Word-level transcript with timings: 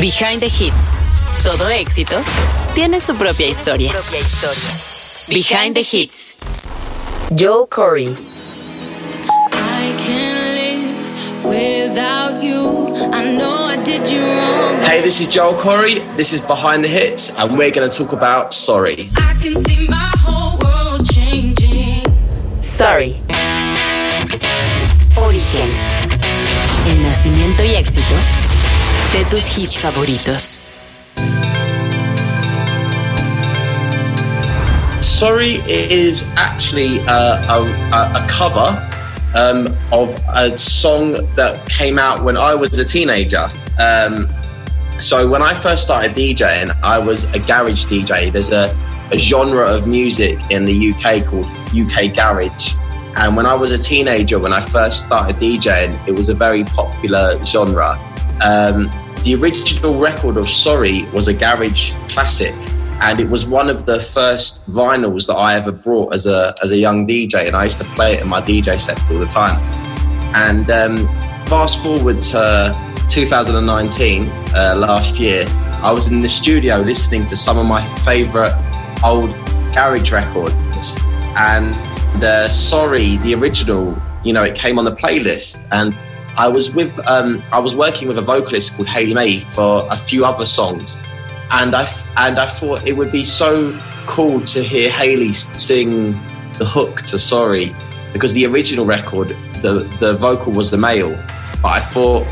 Behind 0.00 0.40
the 0.40 0.48
Hits. 0.48 0.98
Todo 1.42 1.68
éxito 1.68 2.16
tiene 2.74 3.00
su 3.00 3.14
propia 3.16 3.48
historia. 3.48 3.92
Behind 5.28 5.74
the 5.74 5.82
Hits. 5.82 6.38
Joe 7.34 7.66
Corey. 7.66 8.16
Hey, 14.82 15.02
this 15.02 15.20
is 15.20 15.28
Joel 15.28 15.54
Corey. 15.60 15.98
This 16.16 16.32
is 16.32 16.40
Behind 16.40 16.82
the 16.82 16.88
Hits, 16.88 17.38
and 17.38 17.58
we're 17.58 17.70
going 17.70 17.90
to 17.90 17.94
talk 17.94 18.14
about 18.14 18.54
Sorry. 18.54 19.10
Sorry. 22.60 23.20
Origen. 25.18 25.70
El 26.88 27.02
nacimiento 27.02 27.62
y 27.62 27.74
éxito 27.74 28.49
de 29.12 29.24
tus 29.24 29.44
hits 29.46 29.76
favoritos. 29.76 30.64
Sorry 35.02 35.60
is 35.66 36.30
actually 36.36 36.98
a, 37.00 37.42
a, 37.48 38.12
a 38.14 38.26
cover 38.28 38.88
um, 39.34 39.76
of 39.92 40.16
a 40.28 40.56
song 40.56 41.12
that 41.34 41.66
came 41.68 41.98
out 41.98 42.22
when 42.22 42.36
I 42.36 42.54
was 42.54 42.78
a 42.78 42.84
teenager. 42.84 43.50
Um, 43.78 44.28
so 45.00 45.28
when 45.28 45.42
I 45.42 45.54
first 45.54 45.82
started 45.82 46.12
DJing, 46.12 46.76
I 46.82 46.98
was 46.98 47.24
a 47.34 47.40
garage 47.40 47.86
DJ. 47.86 48.30
There's 48.30 48.52
a, 48.52 48.76
a 49.10 49.18
genre 49.18 49.66
of 49.66 49.86
music 49.88 50.38
in 50.50 50.66
the 50.66 50.92
UK 50.92 51.26
called 51.26 51.46
UK 51.74 52.14
garage. 52.14 52.74
And 53.16 53.36
when 53.36 53.46
I 53.46 53.54
was 53.54 53.72
a 53.72 53.78
teenager, 53.78 54.38
when 54.38 54.52
I 54.52 54.60
first 54.60 55.04
started 55.04 55.36
DJing, 55.36 56.06
it 56.06 56.12
was 56.12 56.28
a 56.28 56.34
very 56.34 56.62
popular 56.64 57.42
genre. 57.44 57.98
Um, 58.42 58.90
the 59.22 59.34
original 59.34 59.98
record 59.98 60.36
of 60.36 60.48
Sorry 60.48 61.02
was 61.12 61.28
a 61.28 61.34
garage 61.34 61.92
classic, 62.08 62.54
and 63.02 63.20
it 63.20 63.28
was 63.28 63.46
one 63.46 63.68
of 63.68 63.84
the 63.84 64.00
first 64.00 64.66
vinyls 64.70 65.26
that 65.26 65.34
I 65.34 65.54
ever 65.56 65.72
brought 65.72 66.14
as 66.14 66.26
a 66.26 66.54
as 66.62 66.72
a 66.72 66.76
young 66.76 67.06
DJ, 67.06 67.46
and 67.46 67.54
I 67.54 67.64
used 67.64 67.78
to 67.78 67.84
play 67.84 68.14
it 68.14 68.22
in 68.22 68.28
my 68.28 68.40
DJ 68.40 68.80
sets 68.80 69.10
all 69.10 69.18
the 69.18 69.26
time. 69.26 69.60
And 70.34 70.70
um, 70.70 70.96
fast 71.46 71.82
forward 71.82 72.20
to 72.22 72.74
2019, 73.08 74.28
uh, 74.54 74.76
last 74.78 75.18
year, 75.18 75.44
I 75.82 75.92
was 75.92 76.08
in 76.08 76.20
the 76.20 76.28
studio 76.28 76.76
listening 76.78 77.26
to 77.26 77.36
some 77.36 77.58
of 77.58 77.66
my 77.66 77.82
favorite 77.98 78.54
old 79.04 79.30
garage 79.74 80.12
records, 80.12 80.96
and 81.36 81.74
uh, 82.24 82.48
Sorry, 82.48 83.16
the 83.18 83.34
original, 83.34 84.00
you 84.24 84.32
know, 84.32 84.44
it 84.44 84.54
came 84.54 84.78
on 84.78 84.84
the 84.84 84.96
playlist, 84.96 85.66
and 85.72 85.94
I 86.36 86.48
was 86.48 86.72
with 86.72 86.98
um, 87.08 87.42
I 87.52 87.58
was 87.58 87.74
working 87.76 88.08
with 88.08 88.18
a 88.18 88.22
vocalist 88.22 88.76
called 88.76 88.88
Hayley 88.88 89.14
May 89.14 89.40
for 89.40 89.86
a 89.90 89.96
few 89.96 90.24
other 90.24 90.46
songs, 90.46 91.00
and 91.50 91.74
I 91.74 91.88
and 92.16 92.38
I 92.38 92.46
thought 92.46 92.86
it 92.86 92.96
would 92.96 93.12
be 93.12 93.24
so 93.24 93.78
cool 94.06 94.40
to 94.46 94.62
hear 94.62 94.90
Hayley 94.90 95.32
sing 95.32 96.12
the 96.58 96.64
hook 96.64 97.02
to 97.02 97.18
Sorry, 97.18 97.74
because 98.12 98.34
the 98.34 98.46
original 98.46 98.84
record 98.84 99.36
the 99.62 99.88
the 100.00 100.14
vocal 100.14 100.52
was 100.52 100.70
the 100.70 100.78
male, 100.78 101.16
but 101.62 101.68
I 101.68 101.80
thought 101.80 102.26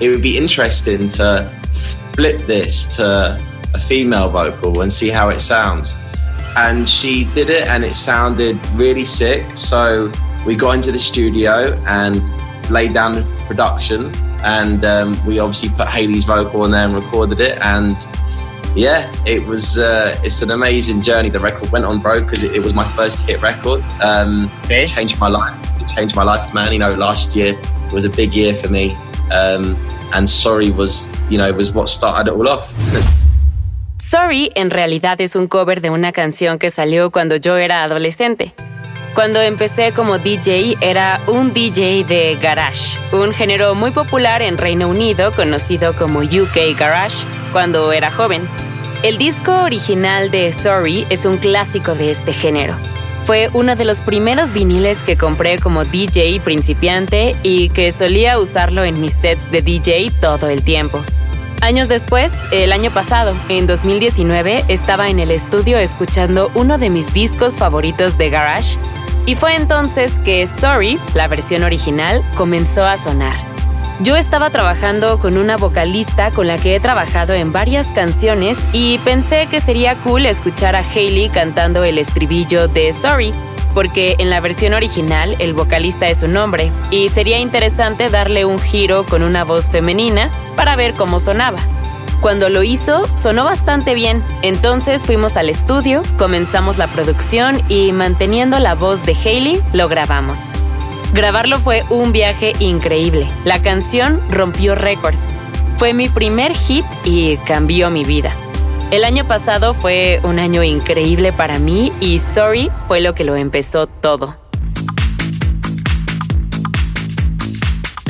it 0.00 0.08
would 0.08 0.22
be 0.22 0.36
interesting 0.36 1.08
to 1.08 1.50
flip 2.12 2.40
this 2.42 2.96
to 2.96 3.38
a 3.74 3.80
female 3.80 4.28
vocal 4.28 4.82
and 4.82 4.92
see 4.92 5.08
how 5.08 5.28
it 5.28 5.40
sounds. 5.40 5.98
And 6.56 6.88
she 6.88 7.24
did 7.34 7.48
it, 7.48 7.66
and 7.68 7.84
it 7.84 7.94
sounded 7.94 8.58
really 8.70 9.04
sick. 9.04 9.56
So 9.56 10.10
we 10.46 10.56
got 10.56 10.72
into 10.74 10.90
the 10.90 10.98
studio 10.98 11.74
and 11.86 12.22
laid 12.70 12.94
down 12.94 13.14
the 13.14 13.22
production, 13.46 14.14
and 14.42 14.84
um, 14.84 15.26
we 15.26 15.38
obviously 15.38 15.68
put 15.70 15.88
Hayley's 15.88 16.24
vocal 16.24 16.64
in 16.64 16.70
there 16.70 16.86
and 16.86 16.94
recorded 16.94 17.40
it. 17.40 17.58
And 17.58 17.96
yeah, 18.74 19.12
it 19.26 19.46
was 19.46 19.78
uh, 19.78 20.18
it's 20.22 20.42
an 20.42 20.50
amazing 20.50 21.02
journey. 21.02 21.28
The 21.28 21.40
record 21.40 21.70
went 21.70 21.84
on 21.84 22.00
broke 22.00 22.24
because 22.24 22.44
it, 22.44 22.54
it, 22.54 22.62
was 22.62 22.74
my 22.74 22.86
first 22.92 23.26
hit 23.26 23.42
record. 23.42 23.82
Um, 24.02 24.50
okay. 24.64 24.84
It 24.84 24.88
changed 24.88 25.18
my 25.18 25.28
life. 25.28 25.56
It 25.80 25.88
changed 25.88 26.14
my 26.16 26.22
life, 26.22 26.54
man. 26.54 26.72
You 26.72 26.78
know, 26.78 26.94
last 26.94 27.34
year 27.34 27.60
was 27.92 28.04
a 28.04 28.10
big 28.10 28.34
year 28.34 28.54
for 28.54 28.68
me, 28.68 28.94
um, 29.32 29.76
and 30.14 30.28
Sorry 30.28 30.70
was 30.70 31.10
you 31.28 31.38
know 31.38 31.52
was 31.52 31.72
what 31.72 31.88
started 31.88 32.30
it 32.30 32.34
all 32.34 32.48
off. 32.48 32.74
Sorry 33.98 34.50
en 34.56 34.70
realidad 34.70 35.20
es 35.20 35.36
un 35.36 35.46
cover 35.46 35.80
de 35.80 35.90
una 35.90 36.10
canción 36.12 36.58
que 36.58 36.70
salió 36.70 37.10
cuando 37.10 37.36
yo 37.36 37.56
era 37.56 37.84
adolescente. 37.84 38.54
Cuando 39.14 39.42
empecé 39.42 39.92
como 39.92 40.18
DJ 40.18 40.76
era 40.80 41.20
un 41.26 41.52
DJ 41.52 42.04
de 42.04 42.38
garage, 42.40 42.96
un 43.12 43.32
género 43.32 43.74
muy 43.74 43.90
popular 43.90 44.40
en 44.40 44.56
Reino 44.56 44.88
Unido 44.88 45.32
conocido 45.32 45.96
como 45.96 46.20
UK 46.20 46.78
Garage 46.78 47.26
cuando 47.52 47.92
era 47.92 48.10
joven. 48.10 48.48
El 49.02 49.18
disco 49.18 49.64
original 49.64 50.30
de 50.30 50.52
Sorry 50.52 51.06
es 51.10 51.24
un 51.24 51.38
clásico 51.38 51.96
de 51.96 52.12
este 52.12 52.32
género. 52.32 52.76
Fue 53.24 53.50
uno 53.52 53.74
de 53.74 53.84
los 53.84 54.00
primeros 54.00 54.52
viniles 54.52 55.02
que 55.02 55.16
compré 55.16 55.58
como 55.58 55.84
DJ 55.84 56.40
principiante 56.40 57.34
y 57.42 57.68
que 57.70 57.90
solía 57.90 58.38
usarlo 58.38 58.84
en 58.84 59.00
mis 59.00 59.12
sets 59.12 59.50
de 59.50 59.60
DJ 59.60 60.12
todo 60.20 60.48
el 60.48 60.62
tiempo. 60.62 61.02
Años 61.62 61.88
después, 61.88 62.32
el 62.52 62.72
año 62.72 62.90
pasado, 62.90 63.32
en 63.50 63.66
2019, 63.66 64.64
estaba 64.68 65.08
en 65.08 65.18
el 65.18 65.30
estudio 65.30 65.76
escuchando 65.78 66.50
uno 66.54 66.78
de 66.78 66.88
mis 66.88 67.12
discos 67.12 67.58
favoritos 67.58 68.16
de 68.16 68.30
Garage 68.30 68.78
y 69.26 69.34
fue 69.34 69.54
entonces 69.54 70.18
que 70.24 70.46
Sorry, 70.46 70.98
la 71.14 71.28
versión 71.28 71.62
original, 71.62 72.24
comenzó 72.36 72.84
a 72.84 72.96
sonar. 72.96 73.34
Yo 74.02 74.16
estaba 74.16 74.48
trabajando 74.48 75.18
con 75.18 75.36
una 75.36 75.58
vocalista 75.58 76.30
con 76.30 76.46
la 76.46 76.56
que 76.56 76.74
he 76.74 76.80
trabajado 76.80 77.34
en 77.34 77.52
varias 77.52 77.90
canciones 77.90 78.56
y 78.72 78.96
pensé 78.98 79.46
que 79.46 79.60
sería 79.60 79.94
cool 79.96 80.24
escuchar 80.24 80.74
a 80.74 80.78
Hailey 80.78 81.28
cantando 81.28 81.84
el 81.84 81.98
estribillo 81.98 82.66
de 82.66 82.94
Sorry, 82.94 83.32
porque 83.74 84.16
en 84.18 84.30
la 84.30 84.40
versión 84.40 84.72
original 84.72 85.36
el 85.38 85.52
vocalista 85.52 86.08
es 86.08 86.22
un 86.22 86.36
hombre 86.38 86.72
y 86.90 87.10
sería 87.10 87.38
interesante 87.38 88.08
darle 88.08 88.46
un 88.46 88.58
giro 88.58 89.04
con 89.04 89.22
una 89.22 89.44
voz 89.44 89.68
femenina 89.68 90.30
para 90.56 90.76
ver 90.76 90.94
cómo 90.94 91.20
sonaba. 91.20 91.58
Cuando 92.20 92.50
lo 92.50 92.62
hizo, 92.62 93.02
sonó 93.16 93.44
bastante 93.44 93.94
bien, 93.94 94.22
entonces 94.42 95.04
fuimos 95.04 95.38
al 95.38 95.48
estudio, 95.48 96.02
comenzamos 96.18 96.76
la 96.76 96.86
producción 96.86 97.62
y 97.68 97.92
manteniendo 97.92 98.58
la 98.58 98.74
voz 98.74 99.02
de 99.04 99.14
Hailey, 99.14 99.60
lo 99.72 99.88
grabamos. 99.88 100.52
Grabarlo 101.14 101.58
fue 101.58 101.82
un 101.88 102.12
viaje 102.12 102.52
increíble. 102.60 103.26
La 103.44 103.62
canción 103.62 104.20
rompió 104.30 104.74
récord. 104.74 105.14
Fue 105.78 105.94
mi 105.94 106.08
primer 106.10 106.54
hit 106.54 106.84
y 107.04 107.38
cambió 107.38 107.88
mi 107.88 108.04
vida. 108.04 108.30
El 108.90 109.04
año 109.04 109.26
pasado 109.26 109.72
fue 109.72 110.20
un 110.22 110.38
año 110.38 110.62
increíble 110.62 111.32
para 111.32 111.58
mí 111.58 111.90
y 112.00 112.18
Sorry 112.18 112.70
fue 112.86 113.00
lo 113.00 113.14
que 113.14 113.24
lo 113.24 113.34
empezó 113.34 113.86
todo. 113.86 114.36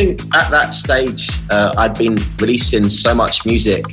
At 0.09 0.51
that 0.51 0.71
stage, 0.75 1.31
uh, 1.51 1.75
I'd 1.77 1.97
been 1.97 2.19
releasing 2.39 2.89
so 2.89 3.15
much 3.15 3.45
music 3.45 3.85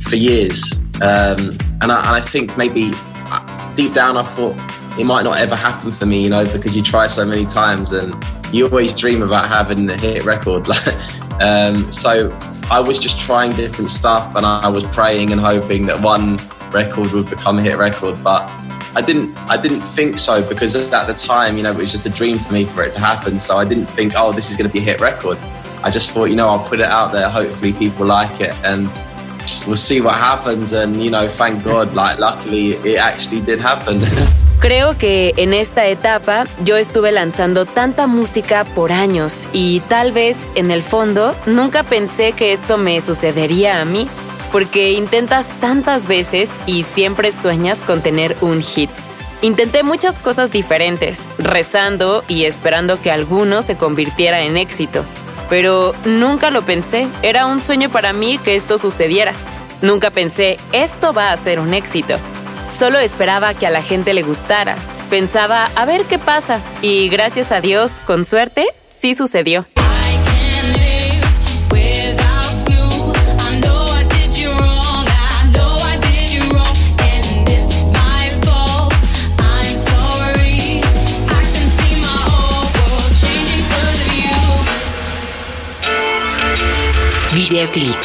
for 0.00 0.16
years, 0.16 0.82
um, 1.02 1.56
and, 1.82 1.92
I, 1.92 1.98
and, 1.98 2.16
I, 2.16 2.20
think 2.20 2.56
maybe 2.56 2.90
uh, 2.94 3.74
deep 3.74 3.94
down 3.94 4.16
I 4.16 4.22
thought 4.22 4.56
it 4.98 5.04
might 5.04 5.22
not 5.22 5.38
ever 5.38 5.54
happen 5.54 5.92
for 5.92 6.06
me, 6.06 6.22
you 6.22 6.30
know, 6.30 6.44
because 6.52 6.76
you 6.76 6.82
try 6.82 7.06
so 7.06 7.24
many 7.24 7.44
times 7.44 7.92
and 7.92 8.14
you 8.52 8.66
always 8.66 8.94
dream 8.94 9.22
about 9.22 9.48
having 9.48 9.88
a 9.90 9.96
hit 9.96 10.24
record. 10.24 10.66
um, 11.40 11.90
so 11.90 12.36
I 12.70 12.80
was 12.80 12.98
just 12.98 13.18
trying 13.18 13.52
different 13.52 13.90
stuff, 13.90 14.34
and 14.34 14.44
I 14.44 14.68
was 14.68 14.84
praying 14.86 15.32
and 15.32 15.40
hoping 15.40 15.86
that 15.86 16.00
one 16.00 16.38
record 16.72 17.12
would 17.12 17.30
become 17.30 17.58
a 17.58 17.62
hit 17.62 17.78
record, 17.78 18.22
but 18.22 18.46
I 18.96 19.02
didn't 19.02 19.36
I 19.46 19.58
didn't 19.58 19.82
think 19.82 20.16
so 20.16 20.42
because 20.48 20.74
at 20.74 21.06
the 21.06 21.12
time, 21.12 21.58
you 21.58 21.62
know, 21.62 21.70
it 21.70 21.76
was 21.76 21.92
just 21.92 22.06
a 22.06 22.10
dream 22.10 22.38
for 22.38 22.54
me 22.54 22.64
for 22.64 22.82
it 22.82 22.94
to 22.94 23.00
happen. 23.00 23.38
So 23.38 23.58
I 23.58 23.66
didn't 23.66 23.90
think, 23.96 24.14
oh, 24.16 24.32
this 24.32 24.50
is 24.50 24.56
going 24.56 24.70
to 24.70 24.72
be 24.72 24.78
a 24.78 24.86
hit 24.90 25.00
record. 25.02 25.36
I 25.82 25.90
just 25.90 26.12
thought, 26.12 26.30
you 26.30 26.36
know, 26.36 26.48
I'll 26.48 26.66
put 26.66 26.80
it 26.80 26.86
out 26.86 27.12
there. 27.12 27.28
Hopefully, 27.28 27.74
people 27.74 28.06
like 28.06 28.40
it, 28.40 28.54
and 28.64 28.88
we'll 29.66 29.76
see 29.76 30.00
what 30.00 30.14
happens. 30.14 30.72
And 30.72 31.04
you 31.04 31.10
know, 31.10 31.28
thank 31.28 31.62
God, 31.62 31.94
like 31.94 32.18
luckily, 32.18 32.68
it 32.90 32.96
actually 32.96 33.42
did 33.42 33.60
happen. 33.60 34.00
Creo 34.60 34.96
que 34.96 35.34
en 35.36 35.52
esta 35.52 35.86
etapa 35.86 36.44
yo 36.64 36.78
estuve 36.78 37.12
lanzando 37.12 37.66
tanta 37.66 38.06
música 38.06 38.64
por 38.64 38.90
años 38.90 39.50
y 39.52 39.80
tal 39.80 40.12
vez 40.12 40.50
en 40.54 40.70
el 40.70 40.82
fondo 40.82 41.36
nunca 41.44 41.82
pensé 41.82 42.32
que 42.32 42.54
esto 42.54 42.78
me 42.78 43.02
sucedería 43.02 43.82
a 43.82 43.84
mí 43.84 44.08
porque 44.56 44.92
intentas 44.92 45.48
tantas 45.60 46.08
veces 46.08 46.48
y 46.64 46.82
siempre 46.82 47.30
sueñas 47.30 47.80
con 47.80 48.00
tener 48.00 48.34
un 48.40 48.62
hit. 48.62 48.88
Intenté 49.42 49.82
muchas 49.82 50.18
cosas 50.18 50.50
diferentes, 50.50 51.24
rezando 51.36 52.24
y 52.26 52.46
esperando 52.46 52.98
que 52.98 53.10
alguno 53.10 53.60
se 53.60 53.76
convirtiera 53.76 54.40
en 54.40 54.56
éxito, 54.56 55.04
pero 55.50 55.94
nunca 56.06 56.48
lo 56.48 56.62
pensé, 56.62 57.06
era 57.20 57.44
un 57.44 57.60
sueño 57.60 57.90
para 57.90 58.14
mí 58.14 58.38
que 58.38 58.54
esto 58.54 58.78
sucediera. 58.78 59.34
Nunca 59.82 60.10
pensé, 60.10 60.56
esto 60.72 61.12
va 61.12 61.32
a 61.32 61.36
ser 61.36 61.60
un 61.60 61.74
éxito. 61.74 62.16
Solo 62.74 62.98
esperaba 62.98 63.52
que 63.52 63.66
a 63.66 63.70
la 63.70 63.82
gente 63.82 64.14
le 64.14 64.22
gustara. 64.22 64.74
Pensaba, 65.10 65.68
a 65.76 65.84
ver 65.84 66.04
qué 66.04 66.18
pasa. 66.18 66.62
Y 66.80 67.10
gracias 67.10 67.52
a 67.52 67.60
Dios, 67.60 68.00
con 68.06 68.24
suerte, 68.24 68.64
sí 68.88 69.14
sucedió. 69.14 69.66
Videoclip. 87.56 87.96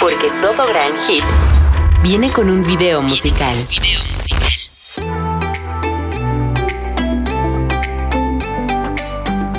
Porque 0.00 0.30
todo 0.40 0.66
gran 0.66 0.98
hit 1.06 1.22
viene 2.02 2.30
con 2.30 2.48
un 2.48 2.62
video 2.62 3.02
musical. 3.02 3.54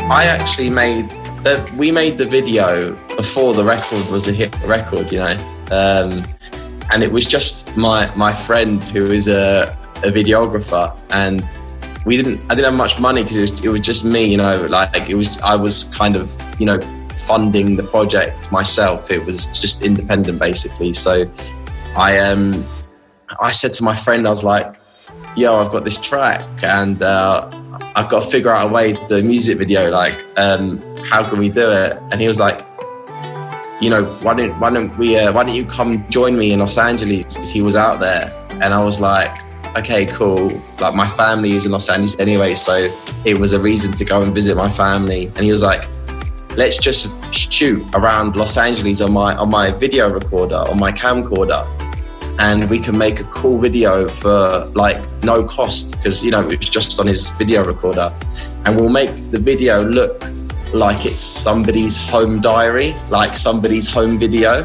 I 0.10 0.26
actually 0.26 0.72
made 0.72 1.08
that 1.44 1.60
we 1.78 1.92
made 1.92 2.18
the 2.18 2.26
video 2.26 2.96
before 3.16 3.54
the 3.54 3.64
record 3.64 4.04
was 4.10 4.28
a 4.28 4.32
hit 4.32 4.52
record, 4.66 5.12
you 5.12 5.20
know. 5.20 5.38
Um, 5.70 6.26
and 6.92 7.04
it 7.04 7.12
was 7.12 7.28
just 7.28 7.78
my 7.78 8.10
my 8.16 8.34
friend 8.34 8.82
who 8.86 9.12
is 9.12 9.28
a, 9.28 9.78
a 9.98 10.10
videographer 10.10 10.92
and 11.12 11.48
we 12.04 12.18
didn't 12.18 12.40
i 12.50 12.56
didn't 12.56 12.72
have 12.72 12.74
much 12.74 13.00
money 13.00 13.22
because 13.22 13.38
it, 13.38 13.64
it 13.64 13.70
was, 13.70 13.82
just 13.82 14.06
me 14.06 14.24
you 14.24 14.38
know 14.38 14.66
like 14.68 15.08
it 15.08 15.16
was 15.16 15.38
i 15.42 15.54
was 15.54 15.94
kind 15.96 16.16
of 16.16 16.34
you 16.58 16.66
know 16.66 16.80
funding 17.30 17.76
the 17.76 17.84
project 17.84 18.52
myself 18.52 19.12
it 19.12 19.24
was 19.30 19.46
just 19.64 19.84
independent 19.84 20.40
basically 20.40 20.92
so 20.92 21.14
i 21.96 22.18
um 22.18 22.44
i 23.40 23.52
said 23.52 23.72
to 23.72 23.84
my 23.84 23.96
friend 23.96 24.28
i 24.28 24.32
was 24.32 24.44
like 24.44 24.70
yo 25.36 25.60
i've 25.60 25.72
got 25.76 25.84
this 25.84 26.00
track 26.10 26.42
and 26.64 27.04
uh, 27.04 27.48
i've 27.96 28.10
got 28.10 28.24
to 28.24 28.30
figure 28.30 28.50
out 28.50 28.70
a 28.70 28.74
way 28.74 28.94
to 28.94 29.08
do 29.08 29.18
a 29.18 29.22
music 29.22 29.60
video 29.60 29.92
like 29.92 30.18
um 30.38 30.82
how 31.12 31.22
can 31.30 31.38
we 31.38 31.50
do 31.50 31.68
it 31.72 31.92
and 32.10 32.20
he 32.20 32.28
was 32.28 32.40
like 32.40 32.66
you 33.82 33.90
know, 33.90 34.04
why 34.24 34.34
don't 34.34 34.60
why 34.60 34.70
don't 34.70 34.96
we 34.98 35.18
uh, 35.18 35.32
why 35.32 35.44
don't 35.44 35.56
you 35.56 35.66
come 35.66 36.08
join 36.10 36.38
me 36.38 36.52
in 36.52 36.60
Los 36.60 36.78
Angeles? 36.78 37.36
Because 37.36 37.52
he 37.52 37.62
was 37.62 37.76
out 37.76 38.00
there, 38.00 38.30
and 38.62 38.74
I 38.74 38.84
was 38.84 39.00
like, 39.00 39.32
okay, 39.78 40.06
cool. 40.06 40.50
Like 40.80 40.96
my 40.96 41.08
family 41.08 41.52
is 41.54 41.66
in 41.66 41.72
Los 41.72 41.90
Angeles 41.90 42.20
anyway, 42.20 42.56
so 42.56 42.94
it 43.26 43.38
was 43.38 43.54
a 43.54 43.60
reason 43.60 43.94
to 43.94 44.06
go 44.06 44.22
and 44.22 44.34
visit 44.34 44.58
my 44.58 44.72
family. 44.72 45.28
And 45.28 45.40
he 45.40 45.52
was 45.52 45.64
like, 45.64 45.88
let's 46.58 46.78
just 46.78 47.16
shoot 47.34 47.84
around 47.94 48.36
Los 48.36 48.58
Angeles 48.58 49.02
on 49.02 49.12
my 49.14 49.36
on 49.36 49.50
my 49.50 49.72
video 49.72 50.10
recorder 50.10 50.58
on 50.70 50.80
my 50.80 50.92
camcorder. 50.92 51.66
And 52.40 52.70
we 52.70 52.80
can 52.80 52.98
make 52.98 53.20
a 53.20 53.26
cool 53.26 53.58
video 53.60 54.08
for 54.08 54.66
like 54.74 55.04
no 55.24 55.44
cost 55.44 55.98
because 55.98 56.24
you 56.24 56.32
know 56.32 56.48
it 56.50 56.60
was 56.60 56.70
just 56.70 57.00
on 57.00 57.08
his 57.08 57.30
video 57.32 57.66
recorder, 57.66 58.14
and 58.66 58.76
we'll 58.80 58.90
make 58.90 59.14
the 59.32 59.40
video 59.40 59.84
look 59.84 60.24
like 60.74 61.06
it's 61.06 61.20
somebody's 61.20 61.98
home 62.10 62.40
diary, 62.40 62.96
like 63.10 63.36
somebody's 63.36 63.90
home 63.90 64.18
video. 64.18 64.64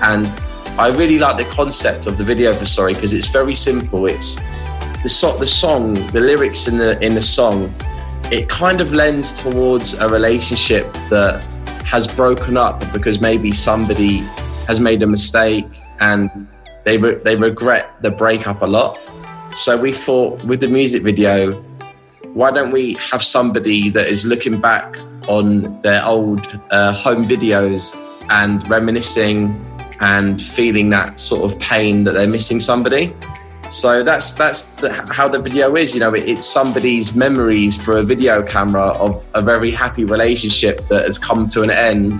And 0.00 0.26
I 0.78 0.88
really 0.88 1.18
like 1.18 1.36
the 1.36 1.44
concept 1.44 2.06
of 2.06 2.16
the 2.16 2.24
video 2.24 2.54
for 2.54 2.64
Sorry 2.64 2.94
because 2.94 3.12
it's 3.12 3.28
very 3.28 3.54
simple. 3.54 4.06
It's 4.06 4.36
the, 5.02 5.08
so- 5.08 5.36
the 5.36 5.46
song, 5.46 5.94
the 6.08 6.20
lyrics 6.20 6.66
in 6.66 6.78
the 6.78 6.98
in 7.04 7.14
the 7.14 7.20
song, 7.20 7.72
it 8.32 8.48
kind 8.48 8.80
of 8.80 8.92
lends 8.94 9.34
towards 9.34 9.92
a 9.98 10.08
relationship 10.08 10.90
that 11.10 11.42
has 11.84 12.06
broken 12.06 12.56
up 12.56 12.80
because 12.90 13.20
maybe 13.20 13.52
somebody 13.52 14.20
has 14.66 14.80
made 14.80 15.02
a 15.02 15.06
mistake 15.06 15.66
and 16.00 16.30
they 16.84 16.96
re- 16.96 17.20
they 17.26 17.36
regret 17.36 17.90
the 18.00 18.10
breakup 18.10 18.62
a 18.62 18.66
lot. 18.66 18.98
So 19.52 19.78
we 19.78 19.92
thought 19.92 20.42
with 20.46 20.60
the 20.62 20.68
music 20.68 21.02
video, 21.02 21.60
why 22.32 22.50
don't 22.50 22.70
we 22.70 22.94
have 22.94 23.22
somebody 23.22 23.90
that 23.90 24.08
is 24.08 24.24
looking 24.24 24.58
back 24.58 24.96
on 25.28 25.82
their 25.82 26.02
old 26.02 26.58
uh, 26.70 26.94
home 26.94 27.28
videos 27.28 27.94
and 28.30 28.66
reminiscing 28.66 29.54
and 30.00 30.40
feeling 30.40 30.88
that 30.88 31.20
sort 31.20 31.52
of 31.52 31.58
pain 31.60 32.04
that 32.04 32.12
they're 32.12 32.26
missing 32.26 32.60
somebody. 32.60 33.14
So 33.72 34.02
that's 34.02 34.34
that's 34.34 34.76
the, 34.76 34.92
how 34.92 35.28
the 35.28 35.38
video 35.40 35.76
is. 35.76 35.94
You 35.94 36.00
know, 36.00 36.12
it, 36.12 36.28
it's 36.28 36.44
somebody's 36.44 37.16
memories 37.16 37.82
for 37.82 37.96
a 37.96 38.02
video 38.02 38.42
camera 38.42 38.88
of 38.98 39.26
a 39.32 39.40
very 39.40 39.70
happy 39.70 40.04
relationship 40.04 40.86
that 40.88 41.06
has 41.06 41.18
come 41.18 41.46
to 41.48 41.62
an 41.62 41.70
end, 41.70 42.18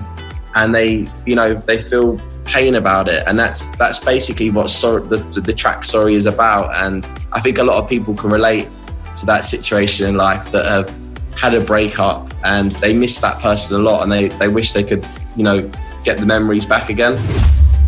and 0.55 0.73
they, 0.73 1.07
you 1.27 1.35
know, 1.35 1.53
they 1.53 1.79
feel 1.79 2.19
pain 2.43 2.73
about 2.73 3.07
it, 3.07 3.23
and 3.27 3.37
that's 3.37 3.67
that's 3.77 3.99
basically 3.99 4.49
what 4.49 4.65
the, 4.65 5.43
the 5.45 5.53
track 5.53 5.85
"Sorry" 5.85 6.15
is 6.15 6.25
about. 6.25 6.75
And 6.75 7.05
I 7.31 7.39
think 7.39 7.59
a 7.59 7.63
lot 7.63 7.83
of 7.83 7.87
people 7.87 8.15
can 8.15 8.31
relate 8.31 8.67
to 9.17 9.25
that 9.27 9.45
situation 9.45 10.09
in 10.09 10.17
life 10.17 10.51
that 10.53 10.65
have 10.65 10.89
had 11.35 11.53
a 11.53 11.61
breakup 11.61 12.33
and 12.43 12.71
they 12.77 12.95
miss 12.95 13.21
that 13.21 13.39
person 13.41 13.79
a 13.79 13.83
lot 13.83 14.01
and 14.01 14.11
they, 14.11 14.27
they 14.27 14.47
wish 14.47 14.71
they 14.73 14.83
could, 14.83 15.07
you 15.35 15.43
know, 15.43 15.69
get 16.03 16.17
the 16.17 16.25
memories 16.25 16.65
back 16.65 16.89
again. 16.89 17.13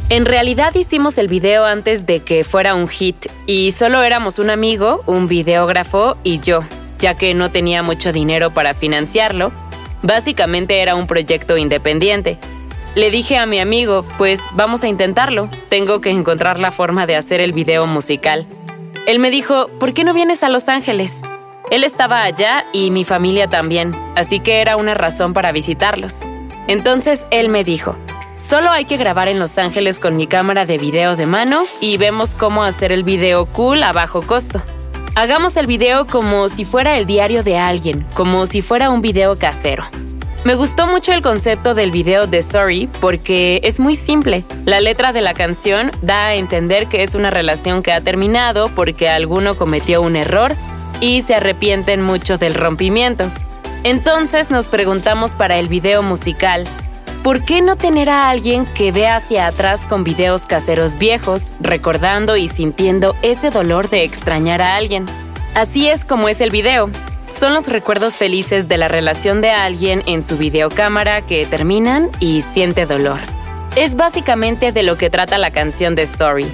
En 0.09 0.25
realidad 0.25 0.75
hicimos 0.75 1.17
el 1.17 1.27
video 1.27 1.65
antes 1.65 2.05
de 2.05 2.19
que 2.19 2.43
fuera 2.43 2.75
un 2.75 2.87
hit 2.87 3.25
y 3.47 3.71
solo 3.71 4.03
éramos 4.03 4.37
un 4.37 4.51
amigo, 4.51 5.01
un 5.07 5.27
videógrafo 5.27 6.15
y 6.23 6.39
yo, 6.39 6.63
ya 6.99 7.17
que 7.17 7.33
no 7.33 7.49
tenía 7.49 7.81
mucho 7.81 8.13
dinero 8.13 8.51
para 8.51 8.75
financiarlo. 8.75 9.51
Básicamente 10.03 10.79
era 10.81 10.93
un 10.93 11.07
proyecto 11.07 11.57
independiente. 11.57 12.37
Le 12.93 13.09
dije 13.09 13.37
a 13.37 13.47
mi 13.47 13.59
amigo, 13.59 14.05
pues 14.19 14.41
vamos 14.51 14.83
a 14.83 14.87
intentarlo, 14.87 15.49
tengo 15.69 16.01
que 16.01 16.11
encontrar 16.11 16.59
la 16.59 16.69
forma 16.69 17.07
de 17.07 17.15
hacer 17.15 17.41
el 17.41 17.51
video 17.51 17.87
musical. 17.87 18.45
Él 19.07 19.17
me 19.17 19.31
dijo, 19.31 19.69
¿por 19.79 19.95
qué 19.95 20.03
no 20.03 20.13
vienes 20.13 20.43
a 20.43 20.49
Los 20.49 20.69
Ángeles? 20.69 21.23
Él 21.71 21.83
estaba 21.83 22.21
allá 22.21 22.63
y 22.73 22.91
mi 22.91 23.05
familia 23.05 23.47
también, 23.47 23.91
así 24.15 24.39
que 24.39 24.61
era 24.61 24.77
una 24.77 24.93
razón 24.93 25.33
para 25.33 25.51
visitarlos. 25.51 26.21
Entonces 26.67 27.25
él 27.31 27.49
me 27.49 27.63
dijo, 27.63 27.95
solo 28.37 28.71
hay 28.71 28.85
que 28.85 28.97
grabar 28.97 29.27
en 29.27 29.39
Los 29.39 29.57
Ángeles 29.57 29.99
con 29.99 30.15
mi 30.15 30.27
cámara 30.27 30.65
de 30.65 30.77
video 30.77 31.15
de 31.15 31.25
mano 31.25 31.63
y 31.81 31.97
vemos 31.97 32.35
cómo 32.35 32.63
hacer 32.63 32.91
el 32.91 33.03
video 33.03 33.45
cool 33.45 33.83
a 33.83 33.91
bajo 33.91 34.21
costo. 34.21 34.61
Hagamos 35.15 35.55
el 35.55 35.67
video 35.67 36.05
como 36.05 36.49
si 36.49 36.65
fuera 36.65 36.97
el 36.97 37.05
diario 37.05 37.43
de 37.43 37.57
alguien, 37.57 38.05
como 38.13 38.45
si 38.45 38.61
fuera 38.61 38.89
un 38.89 39.01
video 39.01 39.35
casero. 39.35 39.85
Me 40.43 40.53
gustó 40.53 40.85
mucho 40.85 41.11
el 41.11 41.23
concepto 41.23 41.73
del 41.73 41.89
video 41.89 42.27
de 42.27 42.43
Sorry 42.43 42.87
porque 43.01 43.61
es 43.63 43.79
muy 43.79 43.95
simple. 43.95 44.45
La 44.65 44.79
letra 44.79 45.11
de 45.11 45.21
la 45.21 45.33
canción 45.33 45.91
da 46.03 46.27
a 46.27 46.35
entender 46.35 46.85
que 46.87 47.01
es 47.01 47.15
una 47.15 47.31
relación 47.31 47.81
que 47.81 47.91
ha 47.91 48.01
terminado 48.01 48.69
porque 48.75 49.09
alguno 49.09 49.55
cometió 49.55 50.01
un 50.03 50.15
error 50.15 50.55
y 51.01 51.23
se 51.23 51.33
arrepienten 51.33 52.01
mucho 52.01 52.37
del 52.37 52.53
rompimiento. 52.53 53.25
Entonces 53.83 54.51
nos 54.51 54.67
preguntamos 54.67 55.33
para 55.33 55.57
el 55.57 55.67
video 55.67 56.03
musical, 56.03 56.67
¿por 57.25 57.43
qué 57.43 57.59
no 57.59 57.75
tener 57.75 58.07
a 58.07 58.29
alguien 58.29 58.67
que 58.67 58.91
vea 58.91 59.15
hacia 59.15 59.47
atrás 59.47 59.83
con 59.83 60.03
videos 60.03 60.45
caseros 60.45 60.99
viejos, 60.99 61.53
recordando 61.59 62.37
y 62.37 62.47
sintiendo 62.47 63.15
ese 63.23 63.49
dolor 63.49 63.89
de 63.89 64.03
extrañar 64.03 64.61
a 64.61 64.75
alguien? 64.75 65.07
Así 65.55 65.89
es 65.89 66.05
como 66.05 66.29
es 66.29 66.39
el 66.39 66.51
video. 66.51 66.91
Son 67.27 67.55
los 67.55 67.67
recuerdos 67.67 68.15
felices 68.15 68.67
de 68.67 68.77
la 68.77 68.89
relación 68.89 69.41
de 69.41 69.49
alguien 69.49 70.03
en 70.05 70.21
su 70.21 70.37
videocámara 70.37 71.23
que 71.23 71.47
terminan 71.47 72.11
y 72.19 72.43
siente 72.43 72.85
dolor. 72.85 73.17
Es 73.75 73.95
básicamente 73.95 74.71
de 74.71 74.83
lo 74.83 74.95
que 74.95 75.09
trata 75.09 75.39
la 75.39 75.49
canción 75.49 75.95
de 75.95 76.05
Sorry. 76.05 76.45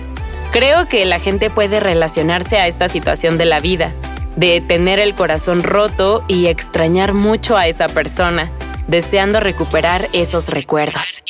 Creo 0.54 0.88
que 0.88 1.04
la 1.04 1.20
gente 1.20 1.50
puede 1.50 1.82
relacionarse 1.82 2.60
a 2.60 2.68
esta 2.68 2.88
situación 2.88 3.38
de 3.38 3.44
la 3.44 3.60
vida, 3.60 3.92
de 4.38 4.62
tener 4.62 5.00
el 5.00 5.16
corazón 5.16 5.64
roto 5.64 6.24
y 6.30 6.46
extrañar 6.46 7.12
mucho 7.12 7.58
a 7.58 7.68
esa 7.68 7.90
persona, 7.90 8.50
deseando 8.88 9.40
recuperar 9.40 10.10
esos 10.14 10.48
recuerdos. 10.50 11.22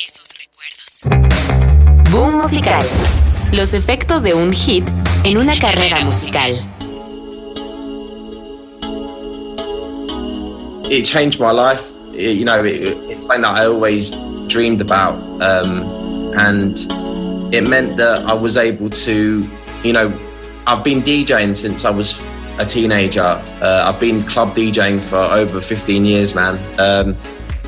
Boom 2.10 2.36
musical. 2.36 2.82
Los 3.52 3.74
efectos 3.74 4.22
de 4.22 4.34
un 4.34 4.52
hit 4.52 4.88
en 5.24 5.38
una 5.38 5.54
carrera 5.58 6.04
musical. 6.04 6.52
It 10.90 11.04
changed 11.04 11.40
my 11.40 11.52
life. 11.52 11.92
You 12.12 12.44
know, 12.44 12.62
it, 12.62 12.98
it's 13.08 13.22
something 13.22 13.42
that 13.42 13.58
I 13.58 13.66
always 13.66 14.12
dreamed 14.48 14.82
about, 14.82 15.14
um, 15.40 16.34
and 16.36 16.76
it 17.54 17.66
meant 17.66 17.96
that 17.96 18.26
I 18.26 18.34
was 18.34 18.58
able 18.58 18.90
to, 18.90 19.48
you 19.82 19.92
know, 19.92 20.12
I've 20.66 20.84
been 20.84 21.00
DJing 21.00 21.56
since 21.56 21.86
I 21.86 21.90
was 21.90 22.20
a 22.58 22.66
teenager. 22.66 23.22
Uh, 23.62 23.84
I've 23.86 23.98
been 23.98 24.22
club 24.24 24.50
DJing 24.50 25.00
for 25.00 25.16
over 25.16 25.60
15 25.60 26.04
years, 26.04 26.34
man. 26.34 26.58
Um, 26.78 27.16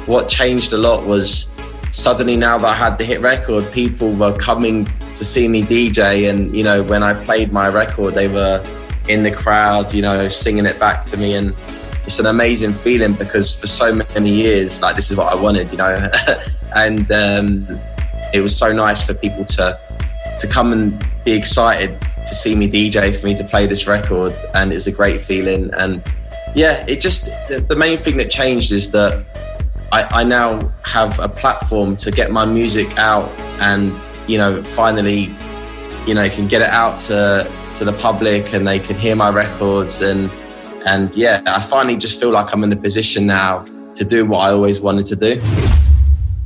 what 0.06 0.28
changed 0.28 0.72
a 0.72 0.78
lot 0.78 1.06
was 1.06 1.50
suddenly 1.92 2.36
now 2.36 2.58
that 2.58 2.66
I 2.66 2.74
had 2.74 2.98
the 2.98 3.04
hit 3.04 3.20
record, 3.20 3.70
people 3.72 4.12
were 4.12 4.36
coming 4.36 4.86
to 5.14 5.24
see 5.24 5.48
me 5.48 5.62
DJ. 5.62 6.28
And, 6.28 6.54
you 6.54 6.64
know, 6.64 6.82
when 6.82 7.02
I 7.02 7.14
played 7.24 7.52
my 7.52 7.68
record, 7.68 8.14
they 8.14 8.28
were 8.28 8.64
in 9.08 9.22
the 9.22 9.30
crowd, 9.30 9.92
you 9.94 10.02
know, 10.02 10.28
singing 10.28 10.66
it 10.66 10.78
back 10.78 11.04
to 11.04 11.16
me. 11.16 11.34
And 11.34 11.54
it's 12.04 12.18
an 12.18 12.26
amazing 12.26 12.72
feeling 12.72 13.14
because 13.14 13.58
for 13.58 13.66
so 13.66 13.94
many 14.14 14.30
years, 14.30 14.82
like, 14.82 14.96
this 14.96 15.10
is 15.10 15.16
what 15.16 15.32
I 15.32 15.40
wanted, 15.40 15.70
you 15.70 15.78
know. 15.78 16.10
and 16.76 17.10
um, 17.12 17.80
it 18.32 18.40
was 18.40 18.56
so 18.56 18.72
nice 18.72 19.06
for 19.06 19.14
people 19.14 19.44
to, 19.44 19.78
to 20.38 20.46
come 20.48 20.72
and 20.72 21.06
be 21.24 21.32
excited 21.32 21.98
to 22.00 22.34
see 22.34 22.54
me 22.54 22.68
DJ, 22.68 23.14
for 23.14 23.26
me 23.26 23.34
to 23.36 23.44
play 23.44 23.66
this 23.66 23.86
record, 23.86 24.34
and 24.54 24.72
it's 24.72 24.86
a 24.86 24.92
great 24.92 25.20
feeling. 25.20 25.72
And 25.74 26.02
yeah, 26.54 26.84
it 26.86 27.00
just 27.00 27.26
the 27.48 27.76
main 27.76 27.98
thing 27.98 28.16
that 28.16 28.30
changed 28.30 28.72
is 28.72 28.90
that 28.92 29.24
I, 29.94 30.22
I 30.22 30.24
now 30.24 30.72
have 30.82 31.20
a 31.20 31.28
platform 31.28 31.94
to 31.98 32.10
get 32.10 32.32
my 32.32 32.44
music 32.44 32.98
out, 32.98 33.30
and 33.60 33.92
you 34.26 34.38
know, 34.38 34.60
finally, 34.64 35.30
you 36.04 36.14
know, 36.16 36.28
can 36.28 36.48
get 36.48 36.62
it 36.62 36.70
out 36.70 36.98
to 37.08 37.46
to 37.74 37.84
the 37.84 37.92
public, 37.92 38.52
and 38.54 38.66
they 38.66 38.80
can 38.80 38.96
hear 38.96 39.14
my 39.14 39.30
records, 39.30 40.02
and 40.02 40.30
and 40.84 41.14
yeah, 41.14 41.42
I 41.46 41.60
finally 41.60 41.96
just 41.96 42.18
feel 42.18 42.32
like 42.32 42.52
I'm 42.52 42.64
in 42.64 42.72
a 42.72 42.76
position 42.76 43.24
now 43.26 43.64
to 43.94 44.04
do 44.04 44.26
what 44.26 44.40
I 44.40 44.50
always 44.50 44.80
wanted 44.80 45.06
to 45.06 45.16
do. 45.16 45.40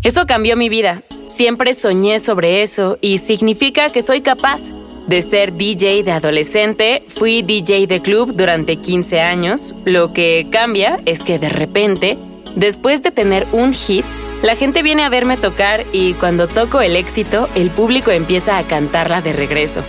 Eso 0.04 0.26
cambió 0.26 0.54
mi 0.54 0.68
vida. 0.68 1.02
Siempre 1.26 1.72
soñé 1.72 2.20
sobre 2.20 2.62
eso 2.62 2.98
y 3.00 3.16
significa 3.16 3.90
que 3.90 4.02
soy 4.02 4.20
capaz. 4.20 4.60
De 5.08 5.22
ser 5.22 5.56
DJ 5.56 6.02
de 6.02 6.12
adolescente, 6.12 7.06
fui 7.08 7.40
DJ 7.40 7.86
de 7.86 8.02
club 8.02 8.34
durante 8.36 8.76
15 8.76 9.20
años. 9.22 9.74
Lo 9.86 10.12
que 10.12 10.48
cambia 10.52 11.00
es 11.06 11.20
que 11.20 11.38
de 11.38 11.48
repente, 11.48 12.18
después 12.58 13.02
de 13.02 13.10
tener 13.10 13.46
un 13.52 13.72
hit, 13.72 14.04
la 14.42 14.56
gente 14.56 14.82
viene 14.82 15.02
a 15.04 15.08
verme 15.08 15.36
tocar 15.36 15.84
y 15.92 16.12
cuando 16.14 16.46
toco 16.46 16.80
el 16.80 16.96
éxito, 16.96 17.48
el 17.54 17.70
público 17.70 18.10
empieza 18.10 18.58
a 18.58 18.62
cantarla 18.64 19.22
de 19.22 19.32
regreso. 19.32 19.82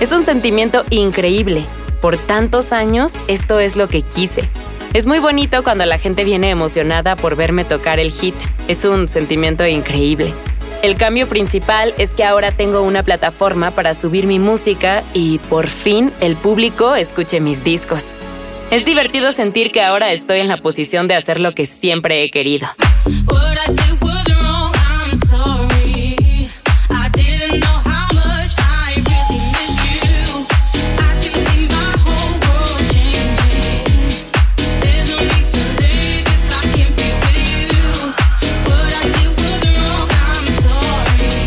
Es 0.00 0.12
un 0.12 0.24
sentimiento 0.24 0.84
increíble. 0.90 1.64
Por 2.02 2.18
tantos 2.18 2.72
años, 2.72 3.14
esto 3.28 3.58
es 3.60 3.76
lo 3.76 3.88
que 3.88 4.02
quise. 4.02 4.44
Es 4.92 5.06
muy 5.06 5.18
bonito 5.18 5.62
cuando 5.62 5.84
la 5.86 5.98
gente 5.98 6.24
viene 6.24 6.50
emocionada 6.50 7.16
por 7.16 7.36
verme 7.36 7.64
tocar 7.64 7.98
el 7.98 8.10
hit. 8.10 8.34
Es 8.68 8.84
un 8.84 9.08
sentimiento 9.08 9.66
increíble. 9.66 10.32
El 10.82 10.96
cambio 10.96 11.26
principal 11.26 11.94
es 11.96 12.10
que 12.10 12.24
ahora 12.24 12.52
tengo 12.52 12.82
una 12.82 13.02
plataforma 13.02 13.70
para 13.70 13.94
subir 13.94 14.26
mi 14.26 14.38
música 14.38 15.02
y 15.14 15.38
por 15.38 15.66
fin 15.66 16.12
el 16.20 16.36
público 16.36 16.94
escuche 16.94 17.40
mis 17.40 17.64
discos. 17.64 18.14
Es 18.70 18.84
divertido 18.84 19.32
sentir 19.32 19.70
que 19.70 19.80
ahora 19.80 20.12
estoy 20.12 20.40
en 20.40 20.48
la 20.48 20.56
posición 20.58 21.08
de 21.08 21.14
hacer 21.14 21.40
lo 21.40 21.54
que 21.54 21.66
siempre 21.66 22.24
he 22.24 22.30
querido. 22.30 22.68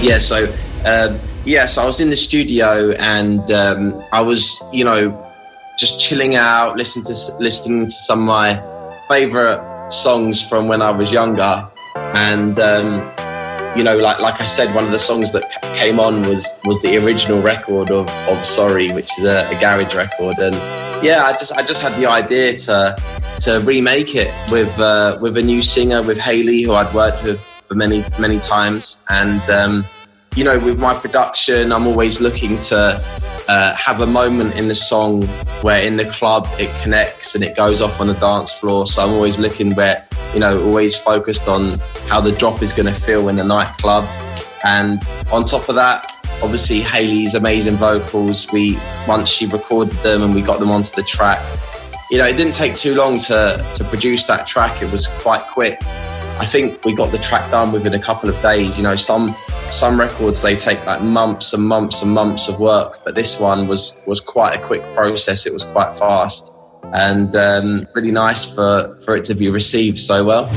yeah, 0.01 0.17
so 0.17 0.51
uh, 0.85 1.17
yes, 1.45 1.77
I 1.77 1.85
was 1.85 1.99
in 1.99 2.09
the 2.09 2.15
studio 2.15 2.93
and 2.99 3.51
um, 3.51 4.03
I 4.11 4.21
was, 4.21 4.63
you 4.73 4.83
know, 4.83 5.28
just 5.79 5.97
chilling 5.97 6.35
out, 6.35 6.75
listening 6.75 7.05
to 7.05 7.15
listening 7.39 7.85
to 7.85 7.89
some 7.89 8.19
of 8.19 8.25
my 8.25 9.01
favorite 9.07 9.63
songs 9.89 10.47
from 10.47 10.67
when 10.67 10.81
I 10.81 10.91
was 10.91 11.11
younger, 11.13 11.65
and 11.95 12.59
um, 12.59 13.09
you 13.77 13.83
know, 13.85 13.97
like 13.97 14.19
like 14.19 14.41
I 14.41 14.45
said, 14.45 14.75
one 14.75 14.83
of 14.83 14.91
the 14.91 14.99
songs 14.99 15.31
that 15.31 15.43
came 15.73 15.97
on 15.99 16.21
was 16.23 16.59
was 16.65 16.77
the 16.81 16.97
original 16.97 17.41
record 17.41 17.91
of, 17.91 18.09
of 18.27 18.45
Sorry, 18.45 18.91
which 18.91 19.17
is 19.17 19.23
a, 19.23 19.47
a 19.49 19.59
garage 19.61 19.95
record, 19.95 20.37
and 20.39 20.55
yeah, 21.01 21.23
I 21.23 21.31
just 21.31 21.53
I 21.53 21.63
just 21.65 21.81
had 21.81 21.97
the 21.97 22.07
idea 22.07 22.57
to 22.57 22.97
to 23.39 23.59
remake 23.61 24.15
it 24.15 24.33
with 24.51 24.77
uh, 24.79 25.17
with 25.21 25.37
a 25.37 25.41
new 25.41 25.61
singer 25.61 26.03
with 26.03 26.19
Hayley, 26.19 26.61
who 26.61 26.73
I'd 26.73 26.93
worked 26.93 27.23
with 27.23 27.39
for 27.39 27.75
many 27.75 28.03
many 28.19 28.39
times, 28.41 29.01
and 29.09 29.41
um, 29.49 29.85
you 30.35 30.43
know, 30.43 30.59
with 30.59 30.77
my 30.77 30.93
production, 30.93 31.71
I'm 31.71 31.87
always 31.87 32.19
looking 32.19 32.59
to 32.71 33.01
uh, 33.49 33.75
have 33.75 34.01
a 34.01 34.05
moment 34.05 34.55
in 34.55 34.67
the 34.67 34.75
song 34.75 35.23
where 35.63 35.83
in 35.83 35.97
the 35.97 36.05
club 36.05 36.47
it 36.59 36.69
connects 36.83 37.33
and 37.33 37.43
it 37.43 37.55
goes 37.55 37.81
off 37.81 37.99
on 37.99 38.05
the 38.05 38.13
dance 38.13 38.51
floor. 38.51 38.85
So 38.85 39.03
I'm 39.03 39.11
always 39.11 39.39
looking 39.39 39.73
where, 39.73 40.05
you 40.35 40.39
know, 40.39 40.63
always 40.63 40.95
focused 40.95 41.47
on 41.47 41.79
how 42.07 42.21
the 42.21 42.31
drop 42.31 42.61
is 42.61 42.73
going 42.73 42.85
to 42.85 42.93
feel 42.93 43.27
in 43.27 43.35
the 43.37 43.43
nightclub. 43.43 44.05
And 44.63 44.99
on 45.31 45.45
top 45.45 45.67
of 45.67 45.73
that, 45.75 46.05
obviously 46.43 46.81
Hayley's 46.81 47.33
amazing 47.33 47.75
vocals. 47.75 48.47
We 48.53 48.77
once 49.07 49.29
she 49.29 49.47
recorded 49.47 49.95
them 50.03 50.21
and 50.21 50.35
we 50.35 50.43
got 50.43 50.59
them 50.59 50.69
onto 50.69 50.95
the 50.95 51.03
track. 51.03 51.43
You 52.11 52.19
know, 52.19 52.27
it 52.27 52.37
didn't 52.37 52.53
take 52.53 52.75
too 52.75 52.93
long 52.93 53.17
to 53.19 53.65
to 53.73 53.83
produce 53.85 54.27
that 54.27 54.45
track. 54.47 54.83
It 54.83 54.91
was 54.91 55.07
quite 55.07 55.41
quick. 55.41 55.81
I 56.39 56.45
think 56.45 56.85
we 56.85 56.95
got 56.95 57.11
the 57.11 57.17
track 57.17 57.49
done 57.51 57.71
within 57.71 57.93
a 57.93 57.99
couple 57.99 58.29
of 58.29 58.41
days. 58.41 58.77
You 58.77 58.83
know, 58.83 58.95
some 58.95 59.35
some 59.71 59.99
records 59.99 60.41
they 60.41 60.55
take 60.55 60.83
like 60.85 61.01
months 61.01 61.53
and 61.53 61.63
months 61.63 62.01
and 62.01 62.11
months 62.11 62.47
of 62.47 62.59
work, 62.59 63.03
but 63.03 63.13
this 63.15 63.39
one 63.39 63.67
was 63.67 63.99
was 64.05 64.21
quite 64.21 64.55
a 64.57 64.61
quick 64.61 64.81
process. 64.95 65.45
It 65.45 65.53
was 65.53 65.65
quite 65.65 65.93
fast 65.95 66.53
and 66.93 67.35
um, 67.35 67.87
really 67.93 68.11
nice 68.11 68.45
for 68.45 68.97
for 69.05 69.15
it 69.15 69.25
to 69.25 69.35
be 69.35 69.49
received 69.49 69.97
so 69.97 70.23
well. 70.23 70.47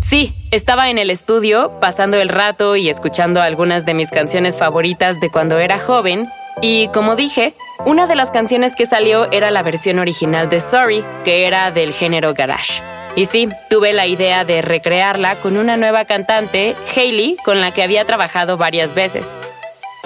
Sí, 0.00 0.34
estaba 0.52 0.88
en 0.88 0.98
el 0.98 1.10
estudio 1.10 1.80
pasando 1.80 2.16
el 2.18 2.28
rato 2.28 2.76
y 2.76 2.88
escuchando 2.88 3.42
algunas 3.42 3.84
de 3.84 3.94
mis 3.94 4.10
canciones 4.10 4.56
favoritas 4.56 5.18
de 5.20 5.30
cuando 5.30 5.58
era 5.58 5.78
joven. 5.78 6.28
Y 6.62 6.88
como 6.88 7.16
dije, 7.16 7.54
una 7.84 8.06
de 8.06 8.14
las 8.14 8.30
canciones 8.30 8.74
que 8.76 8.86
salió 8.86 9.30
era 9.32 9.50
la 9.50 9.62
versión 9.62 9.98
original 9.98 10.48
de 10.48 10.60
Sorry, 10.60 11.04
que 11.24 11.46
era 11.46 11.70
del 11.70 11.92
género 11.92 12.34
garage. 12.34 12.82
Y 13.16 13.24
sí, 13.24 13.48
tuve 13.70 13.94
la 13.94 14.06
idea 14.06 14.44
de 14.44 14.60
recrearla 14.60 15.36
con 15.36 15.56
una 15.56 15.76
nueva 15.76 16.04
cantante, 16.04 16.76
Hailey, 16.94 17.38
con 17.44 17.60
la 17.60 17.70
que 17.70 17.82
había 17.82 18.04
trabajado 18.04 18.58
varias 18.58 18.94
veces. 18.94 19.34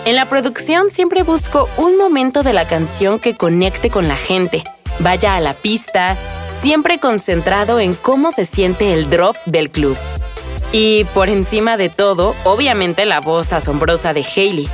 En 0.05 0.15
la 0.15 0.27
producción 0.27 0.91
siempre 0.91 1.25
busco 1.25 1.69
un 1.77 1.99
momento 1.99 2.45
de 2.45 2.53
la 2.53 2.67
canción 2.67 3.19
que 3.19 3.35
conecte 3.35 3.91
con 3.91 4.07
la 4.07 4.17
gente, 4.17 4.63
vaya 5.01 5.35
a 5.35 5.41
la 5.41 5.55
pista, 5.55 6.17
siempre 6.63 6.99
concentrado 6.99 7.81
en 7.81 7.95
cómo 7.95 8.31
se 8.31 8.45
siente 8.45 8.95
el 8.95 9.11
drop 9.11 9.37
del 9.45 9.71
club. 9.71 9.99
Y 10.73 11.05
por 11.13 11.29
encima 11.29 11.77
de 11.77 11.89
todo, 11.89 12.37
obviamente 12.45 13.07
la 13.07 13.21
voz 13.21 13.53
asombrosa 13.53 14.15
de 14.15 14.25
Hailey. 14.25 14.69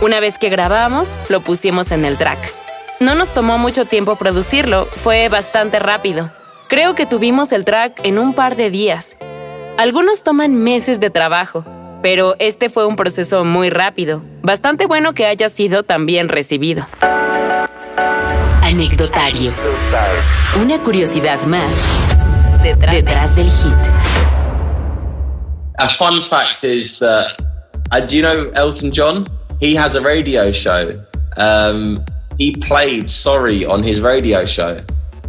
Una 0.00 0.18
vez 0.18 0.38
que 0.38 0.48
grabamos, 0.48 1.14
lo 1.28 1.40
pusimos 1.40 1.92
en 1.92 2.04
el 2.04 2.18
track. 2.18 2.38
No 2.98 3.14
nos 3.14 3.32
tomó 3.32 3.58
mucho 3.58 3.84
tiempo 3.84 4.16
producirlo, 4.16 4.86
fue 4.86 5.28
bastante 5.28 5.78
rápido. 5.78 6.30
Creo 6.68 6.96
que 6.96 7.06
tuvimos 7.06 7.52
el 7.52 7.64
track 7.64 8.00
en 8.02 8.18
un 8.18 8.34
par 8.34 8.56
de 8.56 8.70
días. 8.70 9.16
Algunos 9.78 10.24
toman 10.24 10.56
meses 10.56 10.98
de 10.98 11.10
trabajo, 11.10 11.64
pero 12.02 12.34
este 12.40 12.70
fue 12.70 12.86
un 12.86 12.96
proceso 12.96 13.44
muy 13.44 13.70
rápido. 13.70 14.20
Bastante 14.42 14.86
bueno 14.86 15.14
que 15.14 15.26
haya 15.26 15.48
sido 15.48 15.84
tan 15.84 16.06
bien 16.06 16.28
recibido. 16.28 16.84
Anecdotario. 18.62 19.52
Una 20.60 20.82
curiosidad 20.82 21.40
más 21.42 21.72
detrás 22.90 23.36
del 23.36 23.48
hit. 23.48 23.72
A 25.78 25.88
fun 25.88 26.20
fact 26.20 26.64
is, 26.64 27.00
uh, 27.00 27.22
uh, 27.92 28.00
do 28.00 28.16
you 28.16 28.22
know 28.22 28.50
Elton 28.56 28.90
John? 28.92 29.24
He 29.60 29.76
has 29.76 29.94
a 29.94 30.00
radio 30.00 30.50
show. 30.50 31.00
Um, 31.36 32.04
he 32.38 32.56
played 32.56 33.08
Sorry 33.08 33.64
on 33.64 33.84
his 33.84 34.00
radio 34.00 34.44
show. 34.46 34.78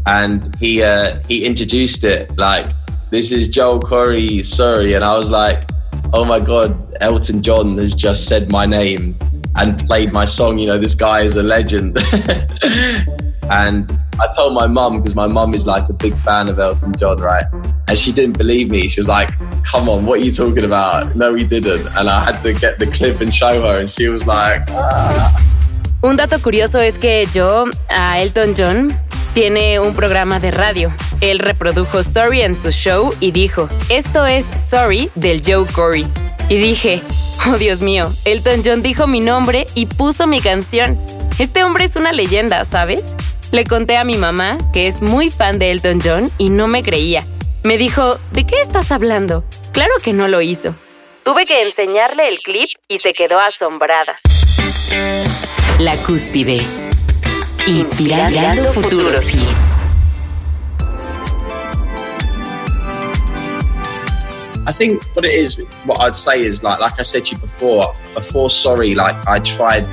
And 0.07 0.55
he 0.55 0.81
uh, 0.81 1.21
he 1.27 1.45
introduced 1.45 2.03
it 2.05 2.35
like 2.37 2.65
this 3.11 3.31
is 3.31 3.49
Joel 3.49 3.81
Corry, 3.81 4.45
sorry, 4.45 4.93
and 4.93 5.03
I 5.03 5.17
was 5.17 5.29
like, 5.29 5.69
oh 6.13 6.23
my 6.23 6.39
god, 6.39 6.97
Elton 7.01 7.41
John 7.41 7.77
has 7.77 7.93
just 7.93 8.25
said 8.25 8.49
my 8.49 8.65
name 8.65 9.17
and 9.55 9.77
played 9.85 10.13
my 10.13 10.25
song. 10.25 10.57
You 10.57 10.67
know, 10.67 10.77
this 10.77 10.95
guy 10.95 11.21
is 11.21 11.35
a 11.35 11.43
legend. 11.43 11.97
and 13.51 13.99
I 14.19 14.27
told 14.35 14.53
my 14.53 14.67
mum 14.67 14.97
because 14.97 15.15
my 15.15 15.27
mum 15.27 15.53
is 15.53 15.67
like 15.67 15.89
a 15.89 15.93
big 15.93 16.15
fan 16.19 16.47
of 16.49 16.57
Elton 16.57 16.95
John, 16.95 17.17
right? 17.17 17.43
And 17.87 17.97
she 17.97 18.11
didn't 18.11 18.37
believe 18.37 18.69
me. 18.69 18.87
She 18.87 18.99
was 18.99 19.07
like, 19.07 19.29
"Come 19.63 19.89
on, 19.89 20.05
what 20.05 20.19
are 20.19 20.23
you 20.23 20.31
talking 20.31 20.63
about?" 20.63 21.15
No, 21.15 21.33
he 21.33 21.45
didn't. 21.45 21.85
And 21.97 22.09
I 22.09 22.23
had 22.23 22.41
to 22.43 22.53
get 22.53 22.79
the 22.79 22.87
clip 22.87 23.21
and 23.21 23.33
show 23.33 23.61
her, 23.61 23.79
and 23.79 23.91
she 23.91 24.07
was 24.07 24.25
like. 24.25 24.61
Ah. 24.71 25.43
Un 26.03 26.15
dato 26.15 26.37
curioso 26.37 26.79
es 26.79 26.97
que 26.97 27.25
yo 27.33 27.65
a 27.89 28.21
Elton 28.21 28.53
John 28.53 29.06
tiene 29.37 29.79
un 29.79 29.93
programa 29.93 30.39
de 30.39 30.49
radio. 30.49 30.91
Él 31.21 31.37
reprodujo 31.37 32.01
Sorry 32.01 32.41
en 32.41 32.55
su 32.55 32.71
show 32.71 33.13
y 33.19 33.29
dijo, 33.29 33.69
esto 33.87 34.25
es 34.25 34.45
Sorry 34.45 35.11
del 35.13 35.43
Joe 35.45 35.67
Corey. 35.73 36.07
Y 36.49 36.57
dije, 36.57 37.03
oh 37.47 37.55
Dios 37.59 37.81
mío, 37.81 38.11
Elton 38.25 38.63
John 38.65 38.81
dijo 38.81 39.05
mi 39.05 39.19
nombre 39.19 39.67
y 39.75 39.85
puso 39.85 40.25
mi 40.25 40.41
canción. 40.41 40.99
Este 41.37 41.63
hombre 41.63 41.85
es 41.85 41.95
una 41.95 42.13
leyenda, 42.13 42.65
¿sabes? 42.65 43.15
Le 43.51 43.63
conté 43.63 43.97
a 43.97 44.03
mi 44.03 44.17
mamá, 44.17 44.57
que 44.73 44.87
es 44.87 45.03
muy 45.03 45.29
fan 45.29 45.59
de 45.59 45.69
Elton 45.69 45.99
John, 46.03 46.31
y 46.39 46.49
no 46.49 46.67
me 46.67 46.81
creía. 46.81 47.23
Me 47.63 47.77
dijo, 47.77 48.17
¿de 48.31 48.43
qué 48.43 48.55
estás 48.55 48.91
hablando? 48.91 49.43
Claro 49.71 49.93
que 50.03 50.13
no 50.13 50.27
lo 50.27 50.41
hizo. 50.41 50.73
Tuve 51.23 51.45
que 51.45 51.61
enseñarle 51.61 52.27
el 52.27 52.39
clip 52.39 52.69
y 52.87 52.97
se 52.97 53.13
quedó 53.13 53.39
asombrada. 53.39 54.19
La 55.77 55.95
cúspide. 55.97 56.86
Inspirando 57.67 58.65
futuros 58.71 59.27
hits. 59.27 59.75
I 64.65 64.71
think 64.71 65.03
what 65.15 65.25
it 65.25 65.33
is, 65.33 65.57
what 65.85 65.99
I'd 66.01 66.15
say 66.15 66.41
is 66.41 66.63
like, 66.63 66.79
like 66.79 66.97
I 66.97 67.03
said 67.03 67.25
to 67.25 67.35
you 67.35 67.41
before, 67.41 67.93
before 68.13 68.49
sorry, 68.49 68.95
like 68.95 69.15
I 69.27 69.39
tried 69.39 69.85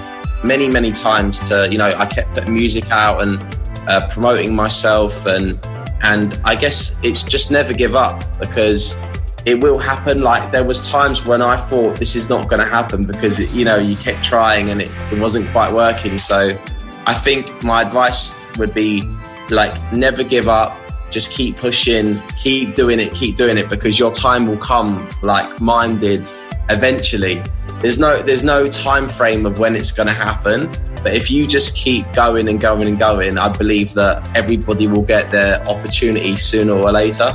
many, 0.44 0.68
many 0.68 0.92
times 0.92 1.48
to, 1.48 1.68
you 1.68 1.78
know, 1.78 1.92
I 1.96 2.06
kept 2.06 2.34
putting 2.34 2.54
music 2.54 2.90
out 2.92 3.22
and 3.22 3.42
uh, 3.88 4.08
promoting 4.08 4.54
myself, 4.54 5.26
and 5.26 5.58
and 6.02 6.40
I 6.44 6.54
guess 6.54 6.98
it's 7.02 7.24
just 7.24 7.50
never 7.50 7.72
give 7.72 7.96
up 7.96 8.22
because 8.38 9.00
it 9.46 9.60
will 9.60 9.78
happen. 9.78 10.22
Like 10.22 10.52
there 10.52 10.64
was 10.64 10.88
times 10.88 11.24
when 11.24 11.42
I 11.42 11.56
thought 11.56 11.96
this 11.98 12.14
is 12.14 12.28
not 12.28 12.48
going 12.48 12.60
to 12.60 12.68
happen 12.68 13.04
because 13.04 13.40
it, 13.40 13.50
you 13.52 13.64
know 13.64 13.78
you 13.78 13.96
kept 13.96 14.24
trying 14.24 14.70
and 14.70 14.80
it, 14.80 14.90
it 15.12 15.18
wasn't 15.18 15.48
quite 15.50 15.72
working. 15.72 16.18
So 16.18 16.56
I 17.06 17.14
think 17.14 17.62
my 17.62 17.82
advice 17.82 18.40
would 18.56 18.72
be 18.72 19.02
like 19.50 19.74
never 19.92 20.24
give 20.24 20.48
up. 20.48 20.78
Just 21.10 21.30
keep 21.32 21.56
pushing, 21.56 22.18
keep 22.36 22.74
doing 22.74 22.98
it, 22.98 23.12
keep 23.14 23.36
doing 23.36 23.58
it 23.58 23.68
because 23.68 23.98
your 23.98 24.10
time 24.10 24.46
will 24.46 24.58
come 24.58 25.06
like 25.22 25.60
mine 25.60 25.98
did 25.98 26.26
eventually. 26.70 27.42
There's 27.80 27.98
no 27.98 28.16
there's 28.22 28.42
no 28.42 28.68
time 28.68 29.08
frame 29.08 29.44
of 29.44 29.58
when 29.58 29.76
it's 29.76 29.92
going 29.92 30.06
to 30.06 30.14
happen, 30.14 30.70
but 31.02 31.14
if 31.14 31.30
you 31.30 31.46
just 31.46 31.76
keep 31.76 32.10
going 32.14 32.48
and 32.48 32.58
going 32.58 32.88
and 32.88 32.98
going, 32.98 33.36
I 33.36 33.50
believe 33.50 33.92
that 33.94 34.34
everybody 34.34 34.86
will 34.86 35.02
get 35.02 35.30
their 35.30 35.60
opportunity 35.68 36.36
sooner 36.36 36.72
or 36.72 36.90
later. 36.90 37.34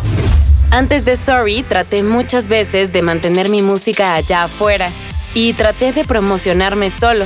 Antes 0.72 1.06
de 1.06 1.16
Sorry, 1.16 1.64
traté 1.64 2.04
muchas 2.04 2.48
veces 2.48 2.92
de 2.92 3.02
mantener 3.02 3.50
mi 3.50 3.62
música 3.62 4.16
allá 4.16 4.44
afuera 4.44 4.90
y 5.34 5.54
traté 5.54 5.94
de 5.94 6.04
promocionarme 6.04 6.90
solo. 6.90 7.26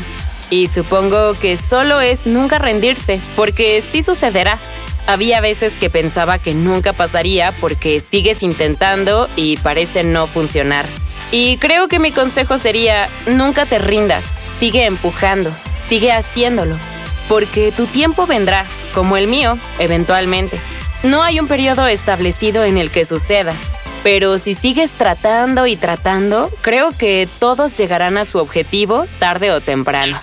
Y 0.54 0.68
supongo 0.68 1.34
que 1.34 1.58
solo 1.58 2.00
es 2.00 2.28
nunca 2.28 2.60
rendirse, 2.60 3.20
porque 3.36 3.82
sí 3.82 4.04
sucederá. 4.04 4.60
Había 5.08 5.42
veces 5.42 5.74
que 5.74 5.90
pensaba 5.90 6.38
que 6.38 6.54
nunca 6.54 6.94
pasaría 6.94 7.52
porque 7.60 8.00
sigues 8.00 8.44
intentando 8.44 9.28
y 9.36 9.58
parece 9.58 10.04
no 10.04 10.28
funcionar. 10.28 10.86
Y 11.32 11.58
creo 11.58 11.88
que 11.88 11.98
mi 11.98 12.12
consejo 12.12 12.60
sería, 12.60 13.10
nunca 13.26 13.66
te 13.66 13.80
rindas, 13.80 14.26
sigue 14.60 14.86
empujando, 14.86 15.52
sigue 15.88 16.12
haciéndolo, 16.12 16.78
porque 17.28 17.72
tu 17.72 17.88
tiempo 17.88 18.28
vendrá, 18.28 18.68
como 18.94 19.18
el 19.18 19.26
mío, 19.26 19.58
eventualmente. 19.80 20.60
No 21.02 21.24
hay 21.24 21.40
un 21.40 21.48
periodo 21.48 21.88
establecido 21.88 22.64
en 22.64 22.78
el 22.78 22.92
que 22.92 23.06
suceda, 23.06 23.56
pero 24.04 24.38
si 24.38 24.54
sigues 24.54 24.92
tratando 24.92 25.66
y 25.66 25.78
tratando, 25.78 26.52
creo 26.62 26.90
que 26.92 27.28
todos 27.40 27.76
llegarán 27.78 28.18
a 28.18 28.26
su 28.26 28.38
objetivo 28.38 29.08
tarde 29.18 29.52
o 29.52 29.62
temprano. 29.62 30.20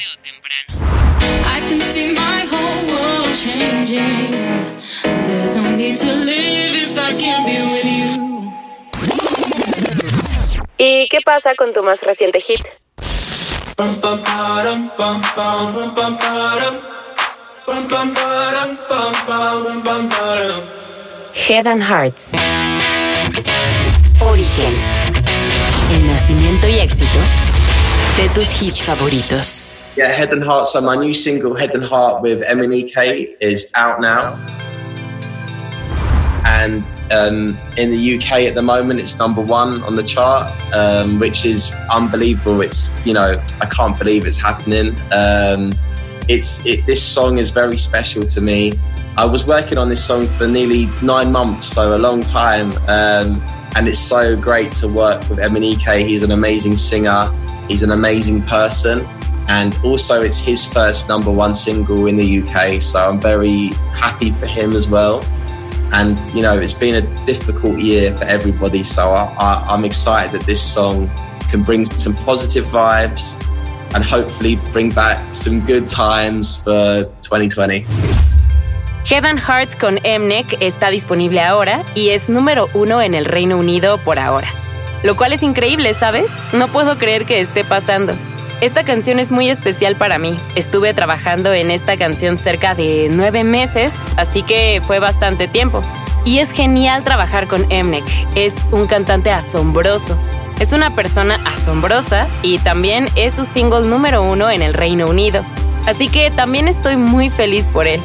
¿Y 10.76 11.08
qué 11.08 11.18
pasa 11.24 11.54
con 11.56 11.72
tu 11.72 11.82
más 11.82 12.00
reciente 12.02 12.40
hit? 12.40 12.60
Head 21.34 21.66
and 21.66 21.82
Hearts. 21.82 22.32
Origen. 24.20 24.74
El 25.92 26.06
nacimiento 26.06 26.68
y 26.68 26.78
éxito 26.78 27.18
de 28.16 28.28
tus 28.30 28.62
hits 28.62 28.82
favoritos. 28.84 29.70
Yeah, 29.96 30.08
Head 30.08 30.32
and 30.32 30.44
Heart. 30.44 30.66
So 30.66 30.80
my 30.80 30.94
new 30.94 31.14
single, 31.14 31.54
Head 31.54 31.74
and 31.74 31.84
Heart, 31.84 32.22
with 32.22 32.42
MNEK 32.42 33.36
is 33.40 33.70
out 33.74 34.00
now, 34.00 34.38
and 36.44 36.84
um, 37.10 37.58
in 37.76 37.90
the 37.90 38.16
UK 38.16 38.46
at 38.48 38.54
the 38.54 38.62
moment, 38.62 39.00
it's 39.00 39.18
number 39.18 39.42
one 39.42 39.82
on 39.82 39.96
the 39.96 40.02
chart, 40.02 40.52
um, 40.72 41.18
which 41.18 41.44
is 41.44 41.74
unbelievable. 41.92 42.60
It's 42.60 42.94
you 43.04 43.12
know 43.12 43.42
I 43.60 43.66
can't 43.66 43.98
believe 43.98 44.26
it's 44.26 44.40
happening. 44.40 44.96
Um, 45.12 45.72
it's 46.28 46.64
it, 46.64 46.86
this 46.86 47.02
song 47.02 47.38
is 47.38 47.50
very 47.50 47.76
special 47.76 48.22
to 48.22 48.40
me. 48.40 48.72
I 49.16 49.26
was 49.26 49.46
working 49.46 49.76
on 49.76 49.88
this 49.88 50.04
song 50.04 50.28
for 50.28 50.46
nearly 50.46 50.86
nine 51.02 51.32
months, 51.32 51.66
so 51.66 51.96
a 51.96 51.98
long 51.98 52.22
time, 52.22 52.72
um, 52.88 53.42
and 53.74 53.88
it's 53.88 53.98
so 53.98 54.36
great 54.36 54.72
to 54.76 54.88
work 54.88 55.28
with 55.28 55.38
MNEK. 55.38 56.06
He's 56.06 56.22
an 56.22 56.30
amazing 56.30 56.76
singer. 56.76 57.30
He's 57.68 57.82
an 57.82 57.90
amazing 57.90 58.42
person, 58.42 59.04
and 59.48 59.76
also 59.84 60.22
it's 60.22 60.38
his 60.38 60.72
first 60.72 61.08
number 61.08 61.30
one 61.30 61.54
single 61.54 62.06
in 62.06 62.16
the 62.16 62.42
UK. 62.42 62.80
So 62.80 63.10
I'm 63.10 63.20
very 63.20 63.68
happy 63.94 64.30
for 64.30 64.46
him 64.46 64.74
as 64.74 64.88
well. 64.88 65.24
And 65.92 66.16
you 66.32 66.42
know, 66.42 66.58
it's 66.58 66.72
been 66.72 67.04
a 67.04 67.26
difficult 67.26 67.80
year 67.80 68.16
for 68.16 68.24
everybody. 68.24 68.84
So 68.84 69.10
I, 69.10 69.24
I, 69.38 69.64
I'm 69.68 69.84
excited 69.84 70.38
that 70.38 70.46
this 70.46 70.62
song 70.62 71.10
can 71.50 71.64
bring 71.64 71.84
some 71.84 72.14
positive 72.14 72.64
vibes 72.66 73.34
and 73.92 74.04
hopefully 74.04 74.56
bring 74.72 74.90
back 74.90 75.34
some 75.34 75.66
good 75.66 75.88
times 75.88 76.62
for 76.62 77.04
2020. 77.22 77.84
Head 79.08 79.24
and 79.24 79.40
Heart 79.40 79.78
con 79.80 79.94
Mnek 79.94 80.56
está 80.60 80.90
disponible 80.90 81.40
ahora 81.40 81.82
y 81.94 82.10
es 82.10 82.28
número 82.28 82.68
uno 82.74 83.02
en 83.02 83.14
el 83.14 83.24
Reino 83.24 83.58
Unido 83.58 83.98
por 83.98 84.18
ahora. 84.18 84.48
Lo 85.02 85.16
cual 85.16 85.32
es 85.32 85.42
increíble, 85.42 85.94
¿sabes? 85.94 86.32
No 86.52 86.68
puedo 86.68 86.98
creer 86.98 87.24
que 87.24 87.40
esté 87.40 87.64
pasando. 87.64 88.14
Esta 88.60 88.84
canción 88.84 89.18
es 89.18 89.32
muy 89.32 89.48
especial 89.48 89.96
para 89.96 90.18
mí. 90.18 90.36
Estuve 90.54 90.92
trabajando 90.92 91.52
en 91.54 91.70
esta 91.70 91.96
canción 91.96 92.36
cerca 92.36 92.74
de 92.74 93.08
nueve 93.10 93.42
meses, 93.42 93.90
así 94.16 94.42
que 94.42 94.80
fue 94.82 94.98
bastante 94.98 95.48
tiempo. 95.48 95.82
Y 96.26 96.38
es 96.38 96.52
genial 96.52 97.02
trabajar 97.02 97.48
con 97.48 97.62
Mnek. 97.62 98.04
Es 98.36 98.68
un 98.70 98.86
cantante 98.86 99.30
asombroso. 99.30 100.18
Es 100.60 100.74
una 100.74 100.94
persona 100.94 101.40
asombrosa 101.46 102.28
y 102.42 102.58
también 102.58 103.08
es 103.16 103.34
su 103.34 103.44
single 103.46 103.88
número 103.88 104.22
uno 104.22 104.50
en 104.50 104.60
el 104.60 104.74
Reino 104.74 105.06
Unido. 105.06 105.42
Así 105.86 106.08
que 106.08 106.30
también 106.30 106.68
estoy 106.68 106.96
muy 106.96 107.30
feliz 107.30 107.66
por 107.66 107.86
él. 107.86 108.02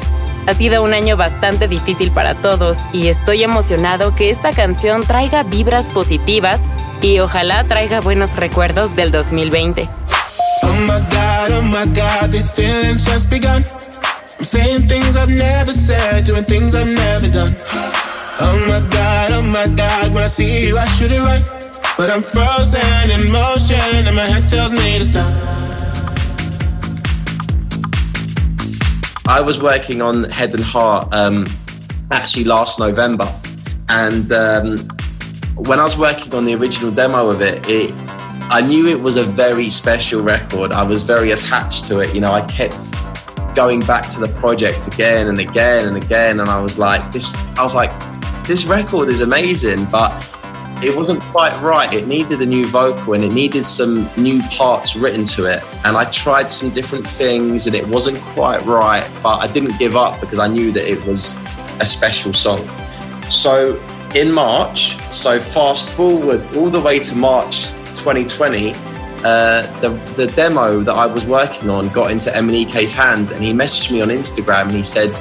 Ha 0.47 0.53
sido 0.53 0.83
un 0.83 0.93
año 0.93 1.17
bastante 1.17 1.67
difícil 1.67 2.11
para 2.11 2.35
todos 2.35 2.77
y 2.93 3.07
estoy 3.07 3.43
emocionado 3.43 4.13
que 4.13 4.29
esta 4.29 4.51
canción 4.51 5.01
traiga 5.01 5.41
vibras 5.41 5.89
positivas 5.89 6.61
y 7.01 7.19
ojalá 7.19 7.63
traiga 7.63 7.99
buenos 7.99 8.35
recuerdos 8.35 8.95
del 8.95 9.11
2020. 9.11 9.89
Oh 10.61 10.67
my 10.81 10.99
God, 11.09 11.51
oh 11.57 11.61
my 11.63 11.85
God, 11.85 12.31
these 12.31 12.51
feelings 12.51 13.03
just 13.03 13.29
when 20.13 20.23
I 20.23 20.27
see 20.27 20.67
you, 20.67 20.77
I. 20.77 21.41
But 21.97 22.09
I'm 22.09 22.21
frozen 22.21 23.09
in 23.09 23.31
motion 23.31 24.05
and 24.05 24.15
my 24.15 24.23
head. 24.23 24.43
I 29.27 29.41
was 29.41 29.59
working 29.59 30.01
on 30.01 30.25
Head 30.25 30.53
and 30.53 30.63
Heart 30.63 31.13
um, 31.13 31.47
actually 32.11 32.43
last 32.43 32.79
November, 32.79 33.33
and 33.89 34.31
um, 34.31 34.77
when 35.55 35.79
I 35.79 35.83
was 35.83 35.97
working 35.97 36.33
on 36.35 36.45
the 36.45 36.53
original 36.53 36.91
demo 36.91 37.29
of 37.29 37.41
it, 37.41 37.67
it 37.67 37.91
I 38.51 38.61
knew 38.61 38.87
it 38.87 39.01
was 39.01 39.17
a 39.17 39.23
very 39.23 39.71
special 39.71 40.21
record. 40.21 40.71
I 40.71 40.83
was 40.83 41.01
very 41.01 41.31
attached 41.31 41.85
to 41.85 42.01
it. 42.01 42.13
You 42.13 42.21
know, 42.21 42.31
I 42.31 42.45
kept 42.45 42.85
going 43.55 43.79
back 43.79 44.09
to 44.09 44.19
the 44.19 44.27
project 44.27 44.87
again 44.87 45.27
and 45.27 45.39
again 45.39 45.87
and 45.87 45.97
again, 45.97 46.39
and 46.39 46.47
I 46.47 46.61
was 46.61 46.77
like, 46.77 47.11
this. 47.11 47.33
I 47.57 47.63
was 47.63 47.73
like, 47.73 47.91
this 48.45 48.65
record 48.65 49.09
is 49.09 49.21
amazing, 49.21 49.85
but 49.85 50.11
it 50.83 50.95
wasn't 50.95 51.21
quite 51.23 51.59
right. 51.61 51.93
It 51.93 52.07
needed 52.07 52.41
a 52.41 52.45
new 52.45 52.65
vocal 52.65 53.13
and 53.13 53.23
it 53.23 53.31
needed 53.31 53.65
some 53.65 54.07
new 54.17 54.41
parts 54.49 54.95
written 54.95 55.25
to 55.25 55.45
it. 55.45 55.63
And 55.85 55.95
I 55.97 56.05
tried 56.05 56.51
some 56.51 56.69
different 56.69 57.07
things 57.07 57.67
and 57.67 57.75
it 57.75 57.87
wasn't 57.87 58.19
quite 58.19 58.61
right, 58.65 59.09
but 59.23 59.37
I 59.37 59.47
didn't 59.47 59.77
give 59.79 59.95
up 59.95 60.19
because 60.19 60.39
I 60.39 60.47
knew 60.47 60.71
that 60.73 60.89
it 60.89 61.03
was 61.05 61.35
a 61.79 61.85
special 61.85 62.33
song. 62.33 62.67
So 63.29 63.81
in 64.13 64.31
March, 64.31 64.97
so 65.11 65.39
fast 65.39 65.89
forward 65.89 66.45
all 66.55 66.69
the 66.69 66.81
way 66.81 66.99
to 66.99 67.15
March 67.15 67.69
2020, 67.95 68.73
uh, 69.23 69.79
the, 69.81 69.89
the 70.15 70.27
demo 70.27 70.81
that 70.81 70.95
I 70.95 71.05
was 71.05 71.25
working 71.25 71.69
on 71.69 71.89
got 71.89 72.11
into 72.11 72.29
MNEK's 72.29 72.93
hands 72.93 73.31
and 73.31 73.43
he 73.43 73.53
messaged 73.53 73.91
me 73.91 74.01
on 74.01 74.09
Instagram 74.09 74.63
and 74.63 74.71
he 74.71 74.83
said, 74.83 75.13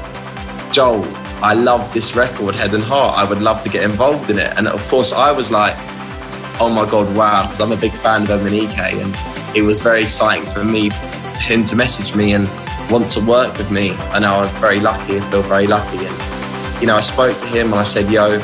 Joel, 0.73 1.03
I 1.45 1.53
love 1.53 1.93
this 1.93 2.17
record, 2.17 2.55
Head 2.55 2.73
and 2.73 2.83
Heart. 2.83 3.19
I 3.19 3.29
would 3.29 3.43
love 3.43 3.61
to 3.65 3.69
get 3.69 3.83
involved 3.83 4.31
in 4.31 4.39
it. 4.39 4.57
And 4.57 4.67
of 4.67 4.83
course, 4.89 5.13
I 5.13 5.31
was 5.31 5.51
like, 5.51 5.75
oh 6.59 6.73
my 6.75 6.91
God, 6.91 7.15
wow, 7.15 7.43
because 7.43 7.61
I'm 7.61 7.71
a 7.71 7.77
big 7.77 7.93
fan 7.93 8.23
of 8.23 8.29
MNEK. 8.41 8.79
And 8.79 9.55
it 9.55 9.61
was 9.61 9.79
very 9.79 10.03
exciting 10.03 10.47
for 10.47 10.65
me, 10.65 10.89
for 10.89 11.41
him 11.41 11.63
to 11.65 11.77
message 11.77 12.17
me 12.17 12.33
and 12.33 12.49
want 12.91 13.11
to 13.11 13.21
work 13.21 13.59
with 13.59 13.71
me. 13.71 13.91
And 14.15 14.25
I 14.25 14.41
was 14.41 14.51
very 14.53 14.81
lucky 14.81 15.17
and 15.17 15.25
feel 15.27 15.43
very 15.43 15.67
lucky. 15.67 16.07
And, 16.07 16.81
you 16.81 16.87
know, 16.87 16.97
I 16.97 17.03
spoke 17.03 17.37
to 17.37 17.47
him 17.49 17.67
and 17.67 17.75
I 17.75 17.83
said, 17.83 18.11
yo, 18.11 18.37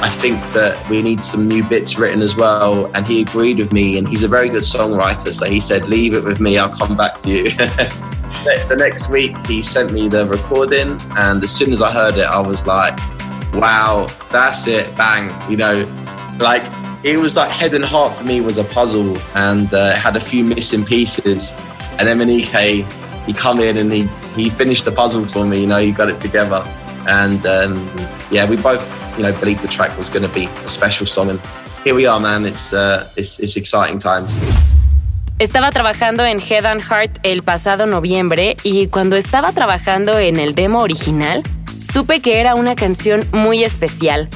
I 0.00 0.08
think 0.08 0.38
that 0.52 0.88
we 0.88 1.02
need 1.02 1.24
some 1.24 1.48
new 1.48 1.64
bits 1.64 1.98
written 1.98 2.22
as 2.22 2.36
well. 2.36 2.88
And 2.94 3.04
he 3.04 3.22
agreed 3.22 3.58
with 3.58 3.72
me. 3.72 3.98
And 3.98 4.06
he's 4.06 4.22
a 4.22 4.28
very 4.28 4.50
good 4.50 4.62
songwriter. 4.62 5.32
So 5.32 5.46
he 5.46 5.58
said, 5.58 5.88
leave 5.88 6.14
it 6.14 6.22
with 6.22 6.38
me, 6.38 6.58
I'll 6.58 6.68
come 6.68 6.96
back 6.96 7.18
to 7.22 7.28
you. 7.28 7.50
the 8.68 8.76
next 8.78 9.10
week 9.10 9.36
he 9.46 9.60
sent 9.60 9.92
me 9.92 10.08
the 10.08 10.26
recording 10.26 10.98
and 11.16 11.42
as 11.42 11.50
soon 11.50 11.72
as 11.72 11.82
i 11.82 11.90
heard 11.90 12.16
it 12.16 12.26
i 12.26 12.40
was 12.40 12.66
like 12.66 12.98
wow 13.54 14.06
that's 14.30 14.66
it 14.66 14.94
bang 14.96 15.30
you 15.50 15.56
know? 15.56 15.84
Like 16.38 16.64
it 17.04 17.18
was 17.18 17.36
like 17.36 17.50
head 17.50 17.74
and 17.74 17.84
heart 17.84 18.14
for 18.14 18.24
me 18.24 18.40
was 18.40 18.58
a 18.58 18.64
puzzle 18.64 19.16
and 19.34 19.72
uh, 19.72 19.94
had 19.96 20.16
a 20.16 20.20
few 20.20 20.44
missing 20.44 20.84
pieces. 20.84 21.52
And 21.98 22.08
then 22.08 22.20
Ek, 22.28 22.84
he 23.26 23.32
come 23.32 23.60
in 23.60 23.78
and 23.78 23.92
he 23.92 24.06
he 24.34 24.50
finished 24.50 24.84
the 24.84 24.92
puzzle 24.92 25.26
for 25.26 25.46
me 25.46 25.62
you 25.62 25.66
know 25.66 25.80
he 25.80 25.92
got 25.92 26.10
it 26.10 26.20
together. 26.20 26.62
And 27.08 27.44
um, 27.46 27.74
yeah 28.30 28.48
we 28.48 28.56
both 28.56 28.84
you 29.16 29.22
know 29.22 29.32
believed 29.38 29.62
the 29.62 29.68
track 29.68 29.96
was 29.96 30.10
going 30.10 30.28
to 30.28 30.34
be 30.34 30.46
a 30.46 30.68
special 30.68 31.06
song. 31.06 31.30
And 31.30 31.40
here 31.84 31.94
we 31.94 32.06
are 32.06 32.20
man. 32.20 32.44
It's 32.44 32.74
uh, 32.74 33.10
it's, 33.16 33.40
it's 33.40 33.56
exciting 33.56 33.98
times 33.98 34.38
Estaba 35.38 35.70
trabajando 35.70 36.24
en 36.24 36.40
Head 36.40 36.64
and 36.64 36.82
Heart 36.82 37.18
el 37.22 37.42
pasado 37.42 37.84
noviembre 37.84 38.56
y 38.62 38.86
cuando 38.86 39.16
estaba 39.16 39.52
trabajando 39.52 40.18
en 40.18 40.38
el 40.38 40.54
demo 40.54 40.78
original, 40.78 41.42
supe 41.82 42.20
que 42.20 42.40
era 42.40 42.54
una 42.54 42.74
canción 42.74 43.28
muy 43.32 43.62
especial. 43.62 44.30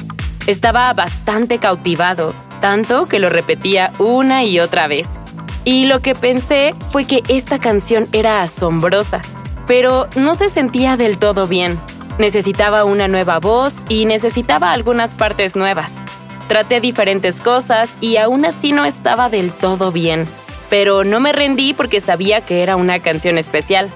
Estaba 0.45 0.93
bastante 0.93 1.57
cautivado 1.57 2.35
tanto 2.61 3.07
que 3.07 3.17
lo 3.17 3.31
repetía 3.31 3.91
una 3.97 4.43
y 4.43 4.59
otra 4.59 4.85
vez. 4.85 5.17
Y 5.65 5.85
lo 5.85 6.03
que 6.03 6.13
pensé 6.13 6.75
fue 6.91 7.05
que 7.05 7.23
esta 7.29 7.57
canción 7.57 8.07
era 8.13 8.43
asombrosa, 8.43 9.21
pero 9.65 10.07
no 10.15 10.35
se 10.35 10.49
sentía 10.49 10.97
del 10.97 11.17
todo 11.17 11.47
bien. 11.47 11.79
Necesitaba 12.19 12.83
una 12.83 13.07
nueva 13.07 13.39
voz 13.39 13.83
y 13.89 14.05
necesitaba 14.05 14.71
algunas 14.71 15.15
partes 15.15 15.55
nuevas. 15.55 16.03
Traté 16.47 16.79
diferentes 16.79 17.41
cosas 17.41 17.97
y 18.01 18.17
aún 18.17 18.45
así 18.45 18.71
no 18.71 18.85
estaba 18.85 19.29
del 19.29 19.51
todo 19.51 19.91
bien, 19.91 20.27
pero 20.71 21.03
no 21.03 21.19
me 21.19 21.33
rendí 21.33 21.73
porque 21.73 21.99
sabía 21.99 22.39
que 22.39 22.63
era 22.63 22.77
una 22.77 22.99
canción 22.99 23.37
especial. 23.37 23.89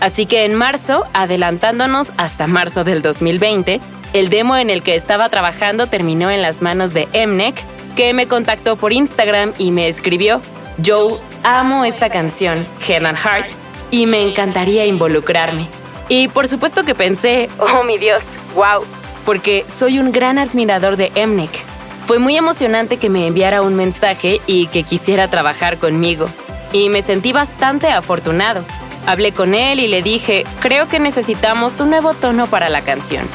Así 0.00 0.24
que 0.24 0.46
en 0.46 0.54
marzo, 0.54 1.04
adelantándonos 1.12 2.10
hasta 2.16 2.46
marzo 2.46 2.84
del 2.84 3.02
2020, 3.02 3.80
el 4.14 4.30
demo 4.30 4.56
en 4.56 4.70
el 4.70 4.82
que 4.82 4.96
estaba 4.96 5.28
trabajando 5.28 5.88
terminó 5.88 6.30
en 6.30 6.40
las 6.40 6.62
manos 6.62 6.94
de 6.94 7.06
Mnek, 7.14 7.62
que 7.96 8.14
me 8.14 8.28
contactó 8.28 8.76
por 8.76 8.94
Instagram 8.94 9.52
y 9.58 9.72
me 9.72 9.88
escribió, 9.88 10.40
Joe, 10.84 11.18
amo 11.44 11.84
esta 11.84 12.08
canción, 12.08 12.66
Head 12.88 13.04
and 13.04 13.18
Heart, 13.18 13.50
y 13.90 14.06
me 14.06 14.22
encantaría 14.22 14.86
involucrarme. 14.86 15.68
Y 16.08 16.28
por 16.28 16.48
supuesto 16.48 16.82
que 16.82 16.94
pensé, 16.94 17.48
oh 17.58 17.84
mi 17.84 17.98
Dios, 17.98 18.22
wow, 18.54 18.86
porque 19.26 19.66
soy 19.68 19.98
un 19.98 20.12
gran 20.12 20.38
admirador 20.38 20.96
de 20.96 21.12
Mnek. 21.26 21.71
Fue 22.04 22.18
muy 22.18 22.36
emocionante 22.36 22.96
que 22.96 23.08
me 23.08 23.26
enviara 23.26 23.62
un 23.62 23.74
mensaje 23.74 24.40
y 24.46 24.66
que 24.66 24.82
quisiera 24.82 25.28
trabajar 25.28 25.78
conmigo. 25.78 26.26
Y 26.72 26.88
me 26.88 27.02
sentí 27.02 27.32
bastante 27.32 27.88
afortunado. 27.88 28.64
Hablé 29.06 29.32
con 29.32 29.54
él 29.54 29.80
y 29.80 29.88
le 29.88 30.02
dije, 30.02 30.44
creo 30.60 30.88
que 30.88 30.98
necesitamos 30.98 31.80
un 31.80 31.90
nuevo 31.90 32.14
tono 32.14 32.46
para 32.46 32.68
la 32.68 32.82
canción. 32.82 33.26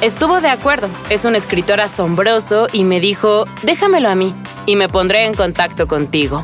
Estuvo 0.00 0.40
de 0.40 0.48
acuerdo, 0.48 0.88
es 1.10 1.24
un 1.24 1.36
escritor 1.36 1.80
asombroso 1.80 2.68
y 2.72 2.84
me 2.84 3.00
dijo, 3.00 3.44
déjamelo 3.62 4.08
a 4.08 4.14
mí 4.14 4.34
y 4.64 4.76
me 4.76 4.88
pondré 4.88 5.26
en 5.26 5.34
contacto 5.34 5.86
contigo. 5.86 6.40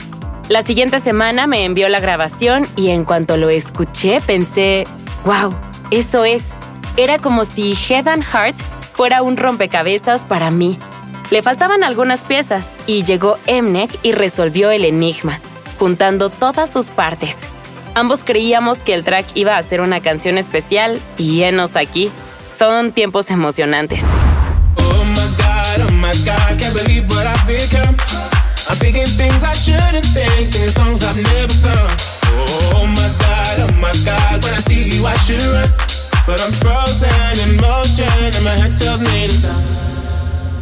La 0.48 0.62
siguiente 0.62 1.00
semana 1.00 1.46
me 1.46 1.64
envió 1.64 1.88
la 1.88 2.00
grabación 2.00 2.66
y 2.76 2.90
en 2.90 3.04
cuanto 3.04 3.36
lo 3.36 3.48
escuché 3.48 4.20
pensé, 4.20 4.84
wow, 5.24 5.54
eso 5.90 6.24
es. 6.24 6.54
Era 6.96 7.18
como 7.18 7.44
si 7.44 7.72
Head 7.72 8.08
and 8.08 8.24
Heart 8.24 8.56
fuera 8.92 9.22
un 9.22 9.36
rompecabezas 9.36 10.24
para 10.24 10.50
mí. 10.50 10.78
Le 11.30 11.42
faltaban 11.42 11.82
algunas 11.82 12.20
piezas 12.20 12.76
y 12.86 13.02
llegó 13.02 13.38
Mnek 13.48 13.90
y 14.04 14.12
resolvió 14.12 14.70
el 14.70 14.84
enigma, 14.84 15.40
juntando 15.78 16.30
todas 16.30 16.70
sus 16.70 16.90
partes. 16.90 17.36
Ambos 17.94 18.20
creíamos 18.22 18.78
que 18.84 18.94
el 18.94 19.02
track 19.02 19.26
iba 19.34 19.56
a 19.56 19.62
ser 19.62 19.80
una 19.80 20.00
canción 20.00 20.38
especial 20.38 21.00
y 21.18 21.42
enos 21.42 21.74
aquí. 21.74 22.10
Son 22.46 22.92
tiempos 22.92 23.30
emocionantes. 23.30 24.02
Oh 24.76 25.04
my 25.04 25.26
God, 25.36 25.88
oh 25.88 25.92
my 25.92 26.12
God, 26.24 26.58
can't 26.60 26.74
believe 26.74 27.08
what 27.10 27.26
I've 27.26 27.46
become. 27.46 27.96
I'm 28.68 28.76
thinking 28.78 29.06
things 29.06 29.42
I 29.42 29.54
shouldn't 29.54 30.06
think, 30.14 30.46
singing 30.46 30.70
songs 30.70 31.02
I've 31.02 31.16
never 31.16 31.52
sung. 31.52 31.88
Oh 32.74 32.86
my 32.86 33.10
God, 33.18 33.68
oh 33.68 33.72
my 33.80 33.92
God, 34.04 34.44
when 34.44 34.54
I 34.54 34.60
see 34.60 34.90
you 34.90 35.06
I 35.06 35.16
should 35.16 35.42
run. 35.42 35.68
But 36.26 36.40
I'm 36.40 36.52
frozen 36.52 37.40
in 37.42 37.56
motion 37.56 38.06
and 38.22 38.44
my 38.44 38.50
head 38.50 38.78
tells 38.78 39.00
me 39.00 39.28
to 39.28 39.34
stop. 39.34 39.85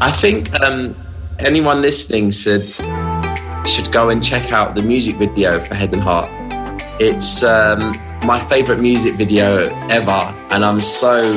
I 0.04 0.12
think 0.12 0.60
um, 0.60 0.94
anyone 1.38 1.80
listening 1.80 2.30
should 2.30 2.66
should 3.66 3.90
go 3.90 4.10
and 4.10 4.22
check 4.22 4.52
out 4.52 4.74
the 4.74 4.82
music 4.82 5.16
video 5.16 5.58
for 5.58 5.74
Head 5.74 5.94
and 5.94 6.02
Heart. 6.02 6.28
It's 7.00 7.42
um, 7.42 7.98
my 8.22 8.38
favorite 8.38 8.80
music 8.80 9.14
video 9.14 9.74
ever, 9.88 10.20
and 10.50 10.62
I'm 10.62 10.82
so 10.82 11.34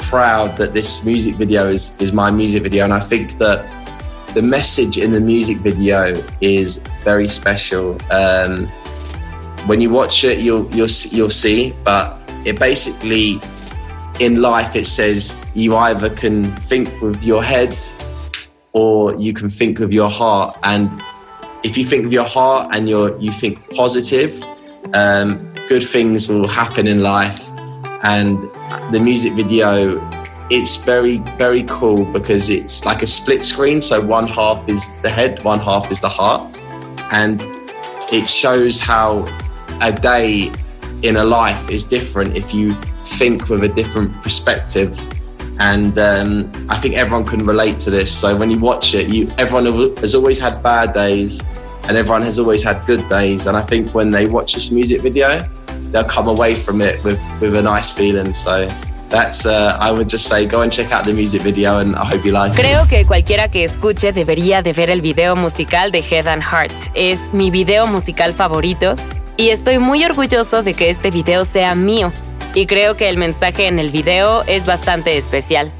proud 0.00 0.56
that 0.56 0.74
this 0.74 1.06
music 1.06 1.36
video 1.36 1.68
is 1.68 1.94
is 2.00 2.12
my 2.12 2.32
music 2.32 2.64
video. 2.64 2.82
And 2.82 2.92
I 2.92 2.98
think 2.98 3.38
that 3.38 3.64
the 4.34 4.42
message 4.42 4.98
in 4.98 5.12
the 5.12 5.20
music 5.20 5.58
video 5.58 6.12
is 6.40 6.78
very 7.04 7.28
special. 7.28 7.96
Um, 8.10 8.66
when 9.68 9.80
you 9.80 9.90
watch 9.90 10.24
it, 10.24 10.40
you'll 10.40 10.68
you'll 10.74 10.94
you'll 11.12 11.30
see, 11.30 11.74
but 11.84 12.18
it 12.44 12.58
basically 12.58 13.40
in 14.18 14.42
life 14.42 14.74
it 14.74 14.88
says 14.88 15.39
you 15.60 15.76
either 15.76 16.10
can 16.10 16.44
think 16.70 16.88
with 17.00 17.22
your 17.22 17.42
head 17.42 17.76
or 18.72 19.14
you 19.16 19.32
can 19.32 19.50
think 19.50 19.78
with 19.78 19.92
your 19.92 20.08
heart. 20.08 20.56
And 20.62 21.02
if 21.62 21.76
you 21.76 21.84
think 21.84 22.04
with 22.04 22.12
your 22.12 22.24
heart 22.24 22.74
and 22.74 22.88
you're 22.88 23.18
you 23.18 23.32
think 23.32 23.58
positive 23.74 24.42
um, 24.94 25.52
good 25.68 25.82
things 25.82 26.28
will 26.28 26.48
happen 26.48 26.86
in 26.86 27.02
life. 27.02 27.50
And 28.02 28.38
the 28.92 29.00
music 29.00 29.34
video 29.34 30.00
it's 30.50 30.78
very 30.78 31.18
very 31.38 31.62
cool 31.64 32.04
because 32.06 32.48
it's 32.48 32.84
like 32.84 33.02
a 33.02 33.06
split 33.06 33.44
screen. 33.44 33.80
So 33.80 34.00
one 34.00 34.26
half 34.26 34.68
is 34.68 34.98
the 34.98 35.10
head 35.10 35.42
one 35.44 35.60
half 35.60 35.90
is 35.90 36.00
the 36.00 36.08
heart. 36.08 36.42
And 37.12 37.42
it 38.12 38.28
shows 38.28 38.80
how 38.80 39.26
a 39.80 39.92
day 39.92 40.52
in 41.02 41.16
a 41.16 41.24
life 41.24 41.70
is 41.70 41.84
different 41.84 42.36
if 42.36 42.52
you 42.52 42.74
think 43.18 43.48
with 43.48 43.64
a 43.64 43.68
different 43.68 44.12
perspective. 44.22 44.98
And 45.60 45.98
um, 45.98 46.50
I 46.68 46.76
think 46.76 46.96
everyone 46.96 47.24
can 47.24 47.46
relate 47.46 47.78
to 47.80 47.90
this. 47.90 48.10
So 48.10 48.36
when 48.36 48.50
you 48.50 48.58
watch 48.58 48.94
it, 48.94 49.08
you 49.08 49.30
everyone 49.38 49.66
has 49.98 50.14
always 50.14 50.40
had 50.40 50.62
bad 50.62 50.94
days, 50.94 51.46
and 51.86 51.96
everyone 51.96 52.22
has 52.22 52.38
always 52.38 52.64
had 52.64 52.84
good 52.86 53.08
days. 53.08 53.46
And 53.46 53.56
I 53.56 53.62
think 53.62 53.94
when 53.94 54.10
they 54.10 54.26
watch 54.26 54.54
this 54.54 54.72
music 54.72 55.02
video, 55.02 55.46
they'll 55.92 56.02
come 56.02 56.28
away 56.28 56.54
from 56.54 56.80
it 56.80 57.04
with 57.04 57.20
with 57.40 57.54
a 57.56 57.62
nice 57.62 57.92
feeling. 57.92 58.34
So 58.34 58.66
That's, 59.10 59.44
uh, 59.44 59.76
I 59.80 59.90
would 59.90 60.08
just 60.08 60.28
say, 60.28 60.46
go 60.46 60.62
and 60.62 60.70
check 60.70 60.92
out 60.92 61.04
the 61.04 61.12
music 61.12 61.42
video 61.42 61.80
and 61.80 61.96
I 61.96 62.04
hope 62.04 62.24
you 62.24 62.30
like 62.30 62.52
Creo 62.54 62.86
que 62.86 63.04
cualquiera 63.04 63.48
que 63.50 63.64
escuche 63.64 64.12
debería 64.12 64.62
de 64.62 64.72
ver 64.72 64.88
el 64.88 65.00
video 65.00 65.34
musical 65.34 65.90
de 65.90 66.00
Head 66.00 66.28
and 66.28 66.44
Heart. 66.44 66.72
Es 66.94 67.18
mi 67.34 67.50
video 67.50 67.88
musical 67.88 68.34
favorito 68.34 68.94
y 69.36 69.48
estoy 69.48 69.80
muy 69.80 70.04
orgulloso 70.04 70.62
de 70.62 70.74
que 70.74 70.90
este 70.90 71.10
video 71.10 71.44
sea 71.44 71.74
mío 71.74 72.12
y 72.54 72.66
creo 72.66 72.96
que 72.96 73.08
el 73.08 73.16
mensaje 73.16 73.66
en 73.66 73.78
el 73.78 73.90
video 73.90 74.42
es 74.46 74.66
bastante 74.66 75.16
especial. 75.16 75.72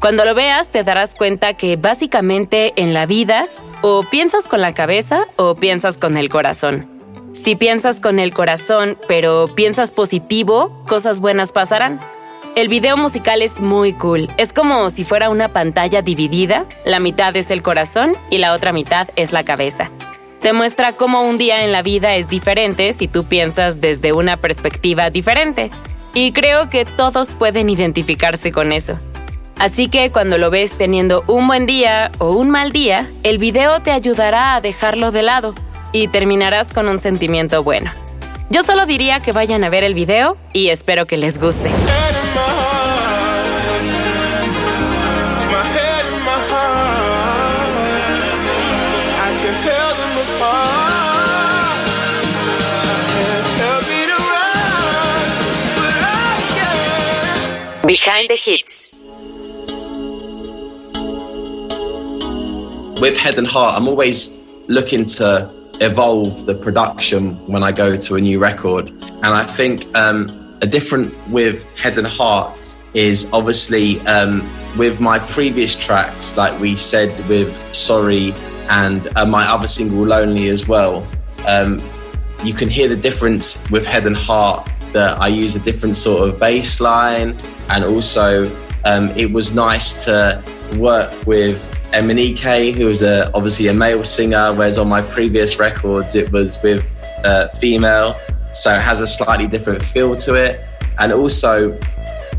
Cuando 0.00 0.24
lo 0.24 0.34
veas 0.34 0.70
te 0.70 0.84
darás 0.84 1.14
cuenta 1.14 1.54
que 1.54 1.76
básicamente 1.76 2.72
en 2.76 2.94
la 2.94 3.06
vida 3.06 3.46
o 3.82 4.04
piensas 4.04 4.46
con 4.46 4.60
la 4.60 4.74
cabeza 4.74 5.26
o 5.36 5.54
piensas 5.54 5.98
con 5.98 6.16
el 6.16 6.28
corazón. 6.28 6.88
Si 7.32 7.54
piensas 7.54 8.00
con 8.00 8.18
el 8.18 8.32
corazón 8.32 8.98
pero 9.08 9.54
piensas 9.54 9.92
positivo, 9.92 10.84
cosas 10.86 11.20
buenas 11.20 11.52
pasarán. 11.52 12.00
El 12.56 12.68
video 12.68 12.96
musical 12.96 13.42
es 13.42 13.60
muy 13.60 13.92
cool. 13.92 14.28
Es 14.38 14.54
como 14.54 14.88
si 14.88 15.04
fuera 15.04 15.28
una 15.28 15.48
pantalla 15.48 16.00
dividida. 16.00 16.64
La 16.86 17.00
mitad 17.00 17.36
es 17.36 17.50
el 17.50 17.62
corazón 17.62 18.16
y 18.30 18.38
la 18.38 18.54
otra 18.54 18.72
mitad 18.72 19.08
es 19.14 19.32
la 19.32 19.44
cabeza. 19.44 19.90
Te 20.40 20.54
muestra 20.54 20.92
cómo 20.92 21.22
un 21.22 21.36
día 21.36 21.64
en 21.64 21.72
la 21.72 21.82
vida 21.82 22.14
es 22.16 22.28
diferente 22.28 22.92
si 22.94 23.08
tú 23.08 23.24
piensas 23.26 23.80
desde 23.80 24.12
una 24.12 24.38
perspectiva 24.38 25.10
diferente. 25.10 25.70
Y 26.16 26.32
creo 26.32 26.70
que 26.70 26.86
todos 26.86 27.34
pueden 27.34 27.68
identificarse 27.68 28.50
con 28.50 28.72
eso. 28.72 28.96
Así 29.58 29.88
que 29.88 30.10
cuando 30.10 30.38
lo 30.38 30.48
ves 30.48 30.72
teniendo 30.78 31.22
un 31.26 31.46
buen 31.46 31.66
día 31.66 32.10
o 32.16 32.30
un 32.30 32.48
mal 32.48 32.72
día, 32.72 33.10
el 33.22 33.36
video 33.36 33.82
te 33.82 33.90
ayudará 33.90 34.54
a 34.54 34.62
dejarlo 34.62 35.12
de 35.12 35.20
lado 35.20 35.54
y 35.92 36.08
terminarás 36.08 36.72
con 36.72 36.88
un 36.88 36.98
sentimiento 36.98 37.62
bueno. 37.62 37.92
Yo 38.48 38.62
solo 38.62 38.86
diría 38.86 39.20
que 39.20 39.32
vayan 39.32 39.62
a 39.62 39.68
ver 39.68 39.84
el 39.84 39.92
video 39.92 40.38
y 40.54 40.68
espero 40.68 41.06
que 41.06 41.18
les 41.18 41.38
guste. 41.38 41.68
Behind 57.86 58.28
the 58.28 58.34
Hits. 58.34 58.92
With 63.00 63.16
Head 63.16 63.38
and 63.38 63.46
Heart, 63.46 63.80
I'm 63.80 63.86
always 63.86 64.38
looking 64.66 65.04
to 65.04 65.52
evolve 65.80 66.46
the 66.46 66.54
production 66.56 67.36
when 67.46 67.62
I 67.62 67.70
go 67.70 67.96
to 67.96 68.16
a 68.16 68.20
new 68.20 68.40
record. 68.40 68.88
And 68.88 69.26
I 69.26 69.44
think 69.44 69.96
um, 69.96 70.58
a 70.62 70.66
different 70.66 71.14
with 71.28 71.64
Head 71.76 71.96
and 71.96 72.08
Heart 72.08 72.58
is 72.94 73.30
obviously 73.32 74.00
um, 74.00 74.42
with 74.76 75.00
my 75.00 75.20
previous 75.20 75.76
tracks, 75.76 76.36
like 76.36 76.58
we 76.60 76.74
said 76.74 77.10
with 77.28 77.54
Sorry 77.72 78.34
and 78.68 79.06
uh, 79.16 79.24
my 79.26 79.46
other 79.46 79.68
single 79.68 80.04
Lonely 80.04 80.48
as 80.48 80.66
well. 80.66 81.06
Um, 81.46 81.80
you 82.42 82.52
can 82.52 82.68
hear 82.68 82.88
the 82.88 82.96
difference 82.96 83.62
with 83.70 83.86
Head 83.86 84.06
and 84.06 84.16
Heart 84.16 84.68
that 84.92 85.20
I 85.20 85.28
use 85.28 85.56
a 85.56 85.60
different 85.60 85.96
sort 85.96 86.28
of 86.28 86.38
bass 86.38 86.80
line 86.80 87.36
and 87.70 87.84
also 87.84 88.46
um, 88.84 89.10
it 89.10 89.30
was 89.30 89.54
nice 89.54 90.04
to 90.04 90.42
work 90.76 91.26
with 91.26 91.62
MNEK, 91.92 92.74
who 92.74 92.88
is 92.88 93.02
a, 93.02 93.30
obviously 93.34 93.68
a 93.68 93.74
male 93.74 94.04
singer, 94.04 94.52
whereas 94.54 94.78
on 94.78 94.88
my 94.88 95.02
previous 95.02 95.58
records 95.58 96.14
it 96.14 96.30
was 96.30 96.60
with 96.62 96.84
a 97.24 97.54
female, 97.56 98.16
so 98.54 98.72
it 98.74 98.80
has 98.80 99.00
a 99.00 99.06
slightly 99.06 99.46
different 99.46 99.82
feel 99.82 100.16
to 100.16 100.34
it. 100.34 100.60
And 100.98 101.12
also, 101.12 101.78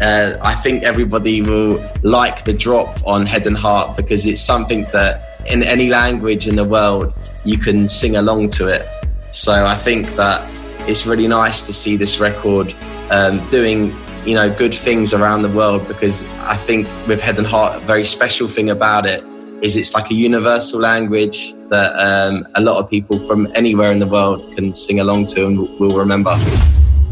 uh, 0.01 0.37
I 0.41 0.55
think 0.55 0.83
everybody 0.83 1.41
will 1.41 1.83
like 2.03 2.45
the 2.45 2.53
drop 2.53 2.99
on 3.05 3.25
Head 3.25 3.47
and 3.47 3.57
Heart 3.57 3.97
because 3.97 4.25
it's 4.25 4.41
something 4.41 4.83
that 4.93 5.45
in 5.49 5.63
any 5.63 5.89
language 5.89 6.47
in 6.47 6.55
the 6.55 6.65
world, 6.65 7.13
you 7.45 7.57
can 7.57 7.87
sing 7.87 8.15
along 8.17 8.49
to 8.49 8.67
it. 8.67 8.87
So 9.31 9.65
I 9.65 9.75
think 9.75 10.07
that 10.15 10.47
it's 10.87 11.05
really 11.05 11.27
nice 11.27 11.61
to 11.61 11.73
see 11.73 11.97
this 11.97 12.19
record 12.19 12.73
um, 13.11 13.45
doing 13.49 13.93
you 14.25 14.35
know 14.35 14.53
good 14.53 14.73
things 14.73 15.13
around 15.13 15.41
the 15.41 15.49
world 15.49 15.87
because 15.87 16.25
I 16.39 16.55
think 16.55 16.87
with 17.07 17.21
Head 17.21 17.37
and 17.37 17.47
Heart, 17.47 17.77
a 17.77 17.79
very 17.85 18.05
special 18.05 18.47
thing 18.47 18.69
about 18.69 19.05
it 19.05 19.23
is 19.61 19.75
it's 19.75 19.93
like 19.93 20.11
a 20.11 20.13
universal 20.13 20.79
language 20.79 21.53
that 21.69 21.91
um, 21.97 22.47
a 22.55 22.61
lot 22.61 22.77
of 22.77 22.89
people 22.89 23.19
from 23.25 23.47
anywhere 23.55 23.91
in 23.91 23.99
the 23.99 24.07
world 24.07 24.55
can 24.55 24.73
sing 24.73 24.99
along 24.99 25.25
to 25.25 25.45
and 25.45 25.57
will 25.79 25.97
remember. 25.97 26.35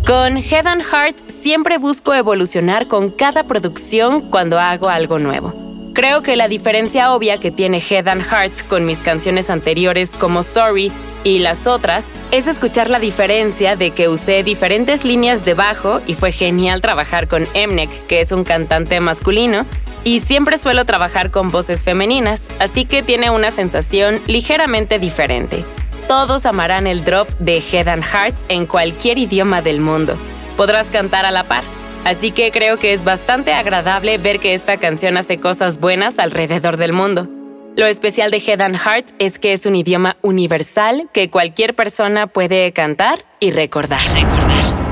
Con 0.06 0.38
Head 0.38 0.68
and 0.68 0.84
Heart 0.84 1.32
siempre 1.32 1.80
busco 1.80 2.14
evolucionar 2.14 2.88
con 2.88 3.10
cada 3.10 3.48
producción 3.48 4.30
cuando 4.30 4.60
hago 4.60 4.88
algo 4.88 5.18
nuevo. 5.18 5.65
Creo 5.96 6.22
que 6.24 6.36
la 6.36 6.50
diferencia 6.50 7.14
obvia 7.14 7.38
que 7.38 7.52
tiene 7.52 7.78
Head 7.80 8.10
and 8.10 8.22
Heart 8.22 8.68
con 8.68 8.86
mis 8.86 8.98
canciones 8.98 9.50
anteriores 9.50 10.18
como 10.18 10.44
Sorry 10.44 10.92
y 11.24 11.40
las 11.40 11.68
otras 11.68 12.06
es 12.32 12.48
escuchar 12.48 12.90
la 12.90 13.00
diferencia 13.00 13.78
de 13.78 13.92
que 13.92 14.10
usé 14.10 14.44
diferentes 14.44 15.06
líneas 15.06 15.46
de 15.46 15.54
bajo 15.54 16.02
y 16.06 16.14
fue 16.14 16.34
genial 16.34 16.82
trabajar 16.82 17.30
con 17.30 17.48
Emnek, 17.54 17.90
que 18.08 18.20
es 18.20 18.34
un 18.34 18.44
cantante 18.44 19.00
masculino, 19.00 19.66
y 20.04 20.20
siempre 20.20 20.58
suelo 20.58 20.84
trabajar 20.84 21.32
con 21.32 21.50
voces 21.50 21.82
femeninas, 21.82 22.50
así 22.60 22.84
que 22.84 23.02
tiene 23.02 23.30
una 23.30 23.50
sensación 23.50 24.20
ligeramente 24.28 25.00
diferente. 25.00 25.64
Todos 26.10 26.46
amarán 26.46 26.88
el 26.88 27.06
drop 27.06 27.30
de 27.40 27.64
Head 27.72 27.88
and 27.88 28.04
Hearts 28.04 28.44
en 28.50 28.66
cualquier 28.66 29.18
idioma 29.18 29.62
del 29.62 29.80
mundo. 29.80 30.18
Podrás 30.58 30.88
cantar 30.88 31.26
a 31.26 31.32
la 31.32 31.46
par. 31.46 31.64
Así 32.06 32.30
que 32.30 32.52
creo 32.52 32.78
que 32.78 32.94
es 32.94 33.04
bastante 33.04 33.52
agradable 33.54 34.20
ver 34.20 34.40
que 34.40 34.54
esta 34.54 34.78
canción 34.78 35.18
hace 35.18 35.40
cosas 35.40 35.80
buenas 35.80 36.20
alrededor 36.20 36.78
del 36.78 36.94
mundo. 36.94 37.28
Lo 37.76 37.88
especial 37.88 38.30
de 38.30 38.38
Head 38.38 38.62
and 38.62 38.78
Heart 38.78 39.10
es 39.18 39.40
que 39.40 39.54
es 39.54 39.66
un 39.66 39.76
idioma 39.76 40.16
universal 40.22 41.10
que 41.12 41.32
cualquier 41.32 41.74
persona 41.74 42.28
puede 42.28 42.72
cantar 42.74 43.26
y 43.40 43.50
recordar. 43.50 44.00
recordar. 44.14 44.86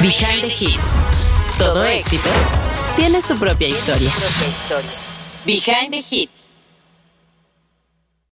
Behind 0.00 0.42
the 0.42 0.48
Hits. 0.48 1.04
Todo 1.58 1.82
éxito 1.84 2.28
tiene 2.96 3.20
su 3.20 3.36
propia 3.36 3.68
historia. 3.68 4.12
Behind 5.44 5.90
the 5.90 6.04
Hits. 6.08 6.53